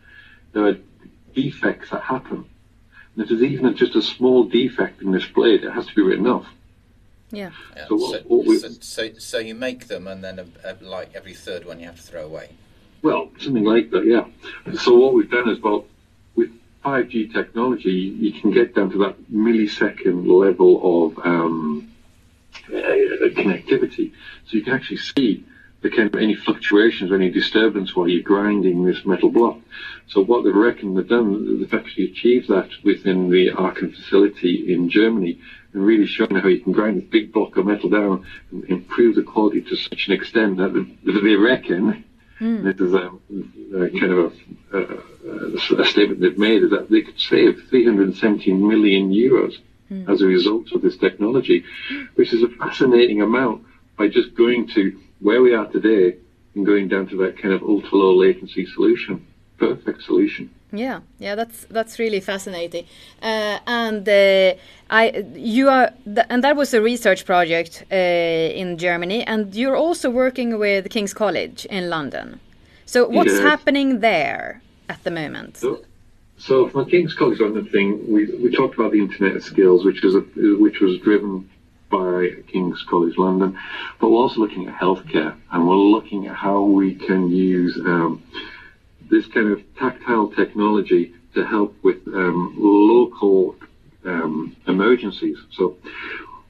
there 0.53 0.65
are 0.67 0.77
defects 1.34 1.89
that 1.91 2.01
happen. 2.01 2.45
And 3.15 3.23
if 3.23 3.29
there's 3.29 3.41
even 3.43 3.75
just 3.75 3.95
a 3.95 4.01
small 4.01 4.43
defect 4.45 5.01
in 5.01 5.12
this 5.12 5.25
blade, 5.27 5.63
it 5.63 5.71
has 5.71 5.86
to 5.88 5.95
be 5.95 6.01
written 6.01 6.27
off. 6.27 6.47
yeah. 7.31 7.51
Yeah. 7.75 7.88
So 7.88 7.97
So, 7.97 8.12
what- 8.12 8.25
what 8.29 8.45
we- 8.45 8.57
so, 8.60 8.69
so, 8.81 9.10
so 9.17 9.38
you 9.39 9.55
make 9.55 9.88
them, 9.88 10.07
and 10.07 10.21
then 10.23 10.39
a, 10.39 10.45
a, 10.69 10.71
like 10.81 11.10
every 11.13 11.34
third 11.34 11.65
one 11.65 11.79
you 11.79 11.86
have 11.86 11.95
to 11.97 12.01
throw 12.01 12.25
away. 12.25 12.49
Well, 13.04 13.32
something 13.40 13.64
like 13.64 13.90
that, 13.92 14.06
yeah. 14.06 14.26
So 14.76 14.96
what 14.96 15.14
we've 15.14 15.30
done 15.30 15.50
is, 15.50 15.60
well, 15.60 15.86
with 16.36 16.50
5G 16.86 17.34
technology, 17.34 17.92
you 17.92 18.40
can 18.40 18.52
get 18.52 18.76
down 18.76 18.92
to 18.92 18.98
that 19.00 19.32
millisecond 19.32 20.28
level 20.28 21.08
of 21.08 21.26
um, 21.26 21.92
uh, 22.68 22.72
connectivity. 22.72 24.12
So 24.46 24.58
you 24.58 24.64
can 24.64 24.74
actually 24.74 24.98
see 24.98 25.46
the 25.82 25.90
kind 25.90 26.14
of 26.14 26.22
any 26.22 26.36
fluctuations, 26.36 27.12
any 27.12 27.32
disturbance 27.32 27.96
while 27.96 28.08
you're 28.08 28.22
grinding 28.22 28.86
this 28.86 29.04
metal 29.04 29.30
block. 29.30 29.58
So 30.08 30.24
what 30.24 30.44
they've 30.44 30.56
reckoned 30.56 30.96
they've 30.96 31.08
done, 31.08 31.60
they've 31.60 31.74
actually 31.74 32.12
achieved 32.12 32.50
that 32.50 32.70
within 32.84 33.30
the 33.32 33.50
Aachen 33.52 33.92
facility 33.92 34.72
in 34.74 34.90
Germany 34.90 35.40
and 35.74 35.84
really 35.84 36.06
showing 36.06 36.36
how 36.36 36.48
you 36.48 36.60
can 36.60 36.74
grind 36.74 37.00
a 37.00 37.06
big 37.06 37.34
block 37.34 37.58
of 37.58 37.66
metal 37.66 37.90
down 37.90 38.26
and 38.52 38.64
improve 38.66 39.16
the 39.16 39.24
quality 39.24 39.62
to 39.62 39.76
such 39.76 40.08
an 40.08 40.14
extent 40.14 40.58
that 40.58 40.74
they, 40.74 41.12
they 41.12 41.36
reckon 42.41 42.63
this 42.63 42.80
is 42.80 42.93
a, 42.93 43.84
a 43.84 43.89
kind 43.99 44.12
of 44.12 44.34
a, 44.73 44.77
a, 44.77 45.82
a 45.82 45.86
statement 45.86 46.19
they've 46.19 46.38
made 46.38 46.63
is 46.63 46.71
that 46.71 46.89
they 46.89 47.01
could 47.01 47.19
save 47.19 47.63
317 47.69 48.67
million 48.67 49.12
euros 49.12 49.54
hmm. 49.88 50.10
as 50.10 50.21
a 50.21 50.25
result 50.25 50.71
of 50.73 50.82
this 50.82 50.97
technology, 50.97 51.63
which 52.15 52.34
is 52.34 52.43
a 52.43 52.49
fascinating 52.58 53.21
amount 53.21 53.63
by 53.97 54.08
just 54.08 54.36
going 54.36 54.67
to 54.69 54.99
where 55.19 55.41
we 55.41 55.54
are 55.54 55.67
today 55.67 56.17
and 56.56 56.65
going 56.65 56.88
down 56.88 57.08
to 57.08 57.17
that 57.17 57.38
kind 57.38 57.54
of 57.54 57.62
ultra 57.62 57.97
low 57.97 58.15
latency 58.15 58.65
solution. 58.65 59.25
Perfect 59.58 60.01
solution. 60.01 60.49
Yeah, 60.73 61.01
yeah, 61.19 61.36
that's 61.36 61.65
that's 61.69 61.99
really 61.99 62.21
fascinating. 62.21 62.86
Uh, 63.21 63.60
and 63.67 64.07
uh, 64.07 64.53
I, 64.89 65.25
you 65.36 65.67
are, 65.69 65.91
th- 66.05 66.27
and 66.29 66.43
that 66.43 66.55
was 66.55 66.73
a 66.73 66.81
research 66.81 67.25
project 67.25 67.84
uh, 67.91 67.95
in 67.95 68.77
Germany, 68.77 69.23
and 69.27 69.53
you're 69.53 69.75
also 69.75 70.10
working 70.10 70.57
with 70.57 70.89
King's 70.89 71.13
College 71.13 71.65
in 71.65 71.89
London. 71.89 72.39
So 72.86 73.07
what's 73.07 73.34
Yes. 73.34 73.41
happening 73.43 73.99
there 73.99 74.62
at 74.88 75.03
the 75.03 75.12
moment? 75.12 75.57
So, 75.57 75.84
so 76.38 76.69
from 76.69 76.86
King's 76.89 77.13
College 77.13 77.39
London 77.41 77.65
thing, 77.65 77.99
we, 78.12 78.25
we 78.41 78.49
talked 78.55 78.75
about 78.75 78.91
the 78.93 78.99
Internet 79.01 79.36
of 79.38 79.43
Skills, 79.43 79.84
which 79.86 80.03
is 80.05 80.15
a, 80.15 80.21
which 80.60 80.79
was 80.79 80.97
driven 80.99 81.49
by 81.89 82.29
King's 82.47 82.81
College 82.89 83.17
London, 83.17 83.57
but 83.99 84.10
we're 84.10 84.17
also 84.19 84.39
looking 84.39 84.67
at 84.69 84.75
healthcare, 84.75 85.36
and 85.51 85.67
we're 85.67 85.75
looking 85.75 86.27
at 86.27 86.36
how 86.38 86.62
we 86.62 86.95
can 86.95 87.29
use 87.29 87.77
um, 87.86 88.23
this 89.12 89.28
kind 89.28 89.50
of 89.52 89.62
tactile 89.76 90.30
technology 90.30 91.13
to 91.36 91.45
help 91.45 91.76
with 91.84 92.00
um, 92.08 92.56
local 92.58 93.56
um, 94.06 94.56
emergencies. 94.65 95.38
So 95.52 95.78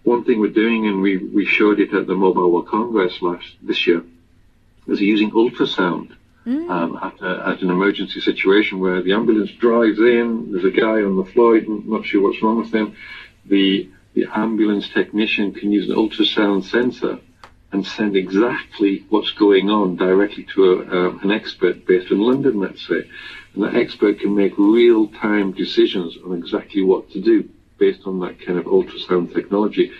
one 0.04 0.24
thing 0.24 0.40
we're 0.40 0.60
doing, 0.66 0.88
and 0.88 1.02
we, 1.02 1.18
we 1.18 1.46
showed 1.46 1.80
it 1.80 1.94
at 1.94 2.08
the 2.08 2.16
Mobile 2.16 2.52
World 2.52 2.68
Congress 2.68 3.22
last 3.22 3.48
this 3.62 3.86
year, 3.88 4.04
is 4.88 5.02
using 5.02 5.32
ultrasound 5.32 6.16
um, 6.46 7.00
at, 7.02 7.22
a, 7.22 7.50
at 7.50 7.62
an 7.62 7.70
emergency 7.70 8.20
situation 8.20 8.80
where 8.80 9.02
the 9.02 9.14
ambulance 9.14 9.52
drives 9.52 10.00
in, 10.00 10.52
there's 10.52 10.66
a 10.66 10.72
guy 10.72 11.04
on 11.04 11.18
the 11.18 11.26
floor, 11.26 11.60
not 11.62 12.06
sure 12.06 12.22
what's 12.22 12.42
wrong 12.42 12.60
with 12.60 12.74
him. 12.74 12.96
The, 13.46 13.90
the 14.14 14.26
ambulance 14.34 14.88
technician 14.90 15.54
can 15.54 15.72
use 15.72 15.90
an 15.90 15.96
ultrasound 15.96 16.64
sensor 16.64 17.20
and 17.72 17.86
send 17.86 18.16
exactly 18.16 19.06
what's 19.10 19.32
going 19.32 19.70
on 19.70 19.96
directly 19.96 20.46
to 20.54 20.74
a, 20.74 20.78
uh, 20.80 21.18
an 21.20 21.32
expert 21.32 21.86
based 21.86 22.12
in 22.12 22.20
London, 22.20 22.60
let's 22.60 22.86
say. 22.88 23.10
And 23.54 23.64
that 23.64 23.76
expert 23.76 24.20
can 24.20 24.36
make 24.36 24.58
real-time 24.58 25.54
decisions 25.54 26.18
on 26.26 26.38
exactly 26.38 26.82
what 26.82 27.10
to 27.12 27.22
do 27.22 27.50
based 27.78 28.02
on 28.06 28.20
that 28.20 28.46
kind 28.46 28.60
of 28.60 28.66
ultrasound 28.66 29.34
technology 29.34 29.92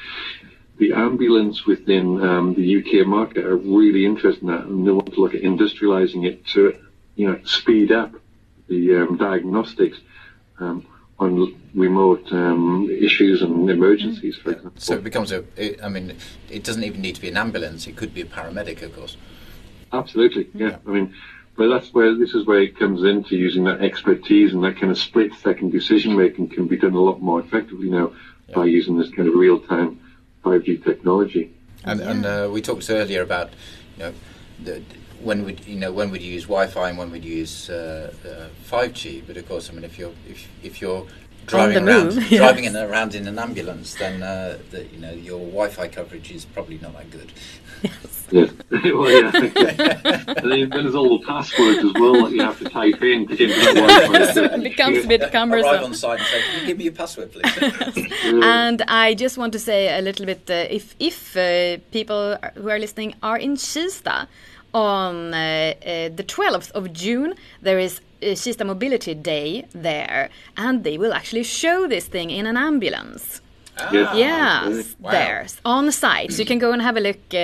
the 0.82 0.94
ambulance 0.94 1.68
within 1.68 2.20
um, 2.24 2.56
the 2.56 2.78
UK 2.80 3.06
market 3.06 3.46
are 3.46 3.56
really 3.56 4.04
interested 4.04 4.42
in 4.42 4.48
that, 4.48 4.66
and 4.66 4.86
they 4.86 4.90
want 4.90 5.14
to 5.14 5.22
look 5.22 5.36
at 5.36 5.44
industrializing 5.44 6.26
it 6.26 6.44
to, 6.48 6.76
you 7.16 7.28
know, 7.28 7.40
speed 7.44 7.92
up 7.92 8.12
the 8.68 8.96
um, 8.96 9.16
diagnostics. 9.16 10.00
Um, 10.60 10.88
on 11.22 11.56
remote 11.76 12.26
um, 12.32 12.90
issues 12.90 13.42
and 13.42 13.70
emergencies, 13.70 14.36
for 14.38 14.52
example. 14.52 14.82
So 14.82 14.96
it 14.96 15.04
becomes 15.04 15.32
a. 15.32 15.46
It, 15.56 15.82
I 15.84 15.88
mean, 15.88 16.18
it 16.50 16.64
doesn't 16.64 16.84
even 16.84 17.02
need 17.02 17.16
to 17.16 17.22
be 17.22 17.30
an 17.30 17.38
ambulance. 17.38 17.88
It 17.88 17.96
could 17.96 18.14
be 18.14 18.22
a 18.22 18.26
paramedic, 18.26 18.82
of 18.82 18.96
course. 18.96 19.18
Absolutely, 19.94 20.48
yeah. 20.54 20.78
I 20.88 20.90
mean, 20.90 21.14
but 21.56 21.68
that's 21.68 21.94
where 21.94 22.16
this 22.16 22.34
is 22.34 22.46
where 22.48 22.62
it 22.62 22.78
comes 22.78 23.04
into 23.04 23.36
using 23.36 23.64
that 23.66 23.82
expertise 23.82 24.54
and 24.54 24.64
that 24.64 24.80
kind 24.80 24.92
of 24.92 24.98
split 24.98 25.32
second 25.36 25.72
decision 25.72 26.18
making 26.18 26.50
can 26.50 26.68
be 26.68 26.78
done 26.78 26.94
a 26.94 27.00
lot 27.00 27.22
more 27.22 27.40
effectively 27.40 27.90
now 27.90 28.12
Yeah. 28.48 28.56
by 28.56 28.66
using 28.66 28.98
this 28.98 29.10
kind 29.12 29.28
of 29.28 29.36
real 29.36 29.60
time 29.60 30.00
5G 30.44 30.84
technology. 30.84 31.54
And 31.84 32.02
and 32.02 32.26
uh, 32.26 32.50
we 32.52 32.62
talked 32.62 32.90
earlier 32.90 33.22
about 33.22 33.50
you 33.98 34.04
know 34.04 34.14
the, 34.64 34.82
when 35.24 35.46
would 35.46 35.66
you 35.66 35.78
know 35.78 35.92
when 35.92 36.12
would 36.12 36.22
you 36.22 36.34
use 36.34 36.44
Wi-Fi 36.44 36.90
and 36.90 36.98
when 36.98 37.12
would 37.12 37.24
you 37.24 37.36
use 37.38 37.70
uh, 37.70 38.14
uh, 38.26 38.48
5G. 38.70 39.24
But 39.26 39.38
of 39.38 39.48
course, 39.48 39.70
I 39.70 39.74
mean 39.74 39.84
if 39.84 39.98
you're 39.98 40.14
if 40.28 40.48
if 40.64 40.82
you're 40.82 41.06
driving 41.46 41.86
the 41.86 41.92
around 41.92 42.16
move, 42.16 42.28
driving 42.30 42.64
in, 42.66 42.76
around 42.76 43.16
in 43.16 43.28
an 43.28 43.40
ambulance, 43.40 43.96
then 43.96 44.24
uh, 44.24 44.58
the, 44.72 44.86
you 44.86 45.00
know 45.00 45.12
your 45.12 45.40
Wi-Fi 45.40 45.88
coverage 45.88 46.32
is 46.32 46.46
probably 46.46 46.78
not 46.80 46.94
that 46.94 47.10
good. 47.12 47.32
Yes. 47.82 48.28
well, 48.32 49.12
yeah. 49.12 49.32
and 50.38 50.52
then 50.52 50.70
there's 50.70 50.96
all 50.96 51.18
the 51.18 51.26
passwords 51.26 51.80
as 51.80 51.94
well 51.96 52.24
that 52.24 52.32
you 52.32 52.42
have 52.42 52.58
to 52.60 52.70
type 52.70 53.02
in 53.02 53.28
to 53.28 53.36
get 53.36 53.50
into 53.50 53.74
Wi-Fi. 53.82 54.56
it 54.56 54.64
becomes 54.64 55.04
a 55.04 55.08
bit 55.08 55.32
cumbersome. 55.32 55.70
Arrive 55.70 55.82
cumbersome. 55.82 56.12
on 56.12 56.18
site 56.18 56.20
and 56.20 56.28
say, 56.28 56.42
"Can 56.42 56.60
you 56.62 56.68
give 56.68 56.78
me 56.78 56.84
your 56.86 56.94
password, 56.94 57.32
please?" 57.32 58.10
And 58.44 58.82
I 58.88 59.14
just 59.14 59.38
want 59.38 59.54
to 59.54 59.60
say 59.60 59.98
a 59.98 60.02
little 60.02 60.26
bit 60.26 60.50
uh, 60.50 60.68
if 60.70 60.96
if 61.00 61.36
uh, 61.36 61.78
people 61.92 62.38
who 62.56 62.70
are 62.70 62.80
listening 62.80 63.16
are 63.22 63.38
in 63.38 63.56
Kista 63.56 64.28
on 64.74 65.34
uh, 65.34 65.38
uh, 65.38 66.10
the 66.16 66.24
12th 66.24 66.72
of 66.72 66.94
June, 66.94 67.34
there 67.62 67.80
is 67.80 68.00
uh, 68.22 68.28
Kista 68.28 68.66
Mobility 68.66 69.14
Day 69.14 69.66
there, 69.74 70.30
and 70.58 70.84
they 70.84 70.98
will 70.98 71.14
actually 71.14 71.44
show 71.44 71.88
this 71.88 72.06
thing 72.08 72.30
in 72.30 72.46
an 72.46 72.58
ambulance. 72.58 73.42
Yes. 73.92 74.16
yes, 74.16 74.96
Wow. 75.00 75.12
there 75.12 75.48
on 75.66 75.92
site, 75.92 76.32
so 76.34 76.40
you 76.40 76.46
can 76.46 76.60
go 76.60 76.72
and 76.72 76.82
have 76.82 76.98
a 76.98 77.00
look 77.00 77.20
uh, 77.34 77.38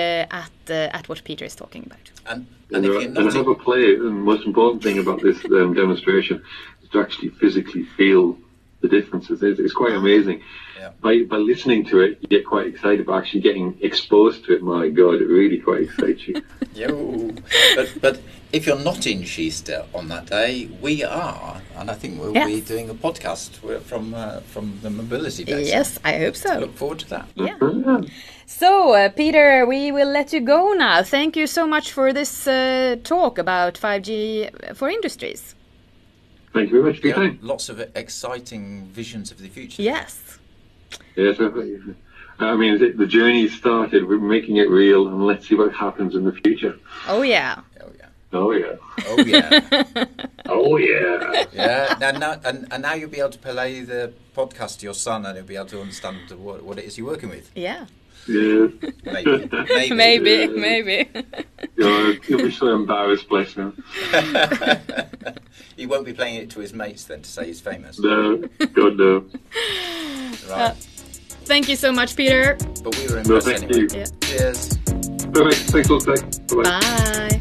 at 0.44 0.52
uh, 0.70 0.98
at 0.98 1.10
what 1.10 1.24
Peter 1.24 1.46
is 1.46 1.56
talking 1.56 1.84
about. 1.86 2.12
and 2.26 2.46
And, 2.70 2.76
and 2.76 2.86
if 2.86 2.92
you're 2.92 3.02
and 3.02 3.14
not 3.14 3.34
have 3.34 3.48
a 3.48 3.56
play. 3.56 3.96
And 3.96 4.06
the 4.06 4.26
most 4.32 4.46
important 4.46 4.84
thing 4.84 5.00
about 5.00 5.22
this 5.22 5.44
um, 5.46 5.74
demonstration 5.74 6.44
is 6.84 6.90
to 6.90 7.00
actually 7.00 7.30
physically 7.30 7.84
feel 7.98 8.38
the 8.82 8.88
differences. 8.88 9.42
It's, 9.42 9.60
it's 9.60 9.74
quite 9.74 9.94
amazing. 9.94 10.44
Yeah. 10.80 10.92
By, 11.02 11.24
by 11.24 11.38
listening 11.38 11.86
to 11.86 12.00
it, 12.02 12.20
you 12.22 12.28
get 12.28 12.46
quite 12.46 12.68
excited, 12.68 13.06
but 13.06 13.14
actually 13.14 13.42
getting 13.42 13.78
exposed 13.82 14.46
to 14.46 14.54
it, 14.54 14.62
my 14.62 14.90
God, 14.90 15.16
it 15.16 15.28
really 15.28 15.58
quite 15.58 15.84
excites 15.84 16.28
you. 16.28 16.42
Yo. 16.76 17.32
But, 17.76 17.94
but 18.02 18.22
if 18.52 18.68
you're 18.68 18.80
not 18.80 19.08
in 19.08 19.22
Kista 19.24 19.86
on 19.94 20.08
that 20.10 20.28
day, 20.28 20.70
we 20.82 21.04
are, 21.04 21.62
and 21.76 21.90
I 21.90 21.96
think 21.96 22.20
we'll 22.20 22.34
be 22.34 22.62
doing 22.62 22.90
a 22.90 22.94
podcast 22.94 23.52
from 23.82 24.14
uh, 24.14 24.42
from 24.42 24.80
the 24.84 24.90
Mobility 24.90 25.44
Day. 25.44 25.64
so 25.64 25.70
Yes, 25.70 26.00
I 26.04 26.18
hope 26.20 26.36
so. 26.36 26.60
Look 26.60 26.76
forward 26.76 27.00
to 27.00 27.10
that. 27.10 27.28
Yeah. 27.36 27.58
Yeah. 27.62 28.02
So, 28.46 28.94
uh, 28.94 29.10
Peter, 29.10 29.66
we 29.66 29.92
will 29.92 30.08
let 30.10 30.32
you 30.32 30.40
go 30.40 30.74
now. 30.74 31.04
Thank 31.04 31.36
you 31.36 31.48
so 31.48 31.68
much 31.68 31.92
for 31.92 32.14
this 32.14 32.48
uh, 32.48 32.96
talk 33.04 33.38
about 33.38 33.74
5G 33.74 34.76
for 34.76 34.90
industries. 34.90 35.56
Thank 36.54 36.72
you 36.72 36.82
very 36.82 36.92
much 36.92 37.02
for 37.02 37.08
your 37.08 37.18
Yeah, 37.24 37.30
time. 37.32 37.40
lots 37.42 37.68
of 37.70 37.80
exciting 37.96 38.86
visions 38.94 39.32
of 39.32 39.40
the 39.40 39.50
future. 39.50 39.82
Yes. 39.82 40.37
Yes, 41.18 41.38
I 41.40 41.50
I 42.40 42.56
mean, 42.56 42.78
the- 42.78 42.92
the 42.92 43.08
journey 43.08 43.48
started. 43.50 44.08
We're 44.08 44.20
making 44.20 44.58
it 44.58 44.70
real, 44.70 45.08
and 45.08 45.26
let's 45.26 45.48
see 45.48 45.56
what 45.56 45.74
happens 45.74 46.14
in 46.16 46.24
the 46.24 46.32
future. 46.32 46.78
Oh, 47.08 47.24
yeah. 47.24 47.62
Oh 47.82 47.92
yeah. 47.98 48.08
Oh 48.34 48.52
yeah. 48.52 48.76
Oh 49.08 49.24
yeah. 49.26 50.06
Oh 50.50 50.78
yeah. 50.78 51.46
yeah. 51.52 51.96
Now, 52.00 52.12
now, 52.12 52.40
and, 52.46 52.68
and 52.72 52.82
now 52.84 52.94
you'll 52.94 53.10
be 53.10 53.20
able 53.20 53.32
to 53.32 53.40
play 53.40 53.82
the 53.82 54.14
podcast 54.36 54.80
to 54.80 54.86
your 54.86 54.94
son, 54.94 55.26
and 55.26 55.36
he'll 55.36 55.46
be 55.46 55.56
able 55.56 55.66
to 55.68 55.82
understand 55.82 56.18
what, 56.38 56.64
what 56.64 56.78
it 56.78 56.86
is 56.86 56.98
you're 56.98 57.08
working 57.08 57.30
with. 57.30 57.52
Yeah. 57.56 57.86
Yeah. 58.28 58.68
Maybe. 59.04 59.50
Maybe. 59.52 59.94
Maybe, 60.04 60.30
Yeah. 60.32 60.48
maybe. 60.48 61.10
You'll, 61.78 62.16
you'll 62.28 62.40
be 62.44 62.52
so 62.52 62.74
embarrassed, 62.76 63.28
bless 63.30 63.54
him. 63.54 63.82
he 65.76 65.86
won't 65.86 66.06
be 66.06 66.14
playing 66.14 66.36
it 66.36 66.50
to 66.52 66.60
his 66.60 66.74
mates 66.74 67.04
then 67.06 67.22
to 67.22 67.30
say 67.30 67.46
he's 67.48 67.62
famous. 67.62 68.00
No, 68.00 68.38
God 68.74 68.98
no. 68.98 69.26
Right. 70.50 70.76
Thank 71.48 71.70
you 71.70 71.76
so 71.76 71.92
much, 71.92 72.16
Peter. 72.16 72.58
But 72.84 72.96
we 72.98 73.08
were 73.08 73.24
No, 73.24 73.38
impressed 73.38 73.48
thank 73.48 73.64
anyway. 73.64 73.80
you. 73.80 73.88
Yeah. 73.92 74.06
Cheers. 74.22 74.78
Perfect. 75.34 75.72
Thanks 75.72 75.90
a 75.90 75.94
lot. 75.94 76.06
Bye 76.48 76.56
bye. 76.56 76.64
Bye. 76.64 77.37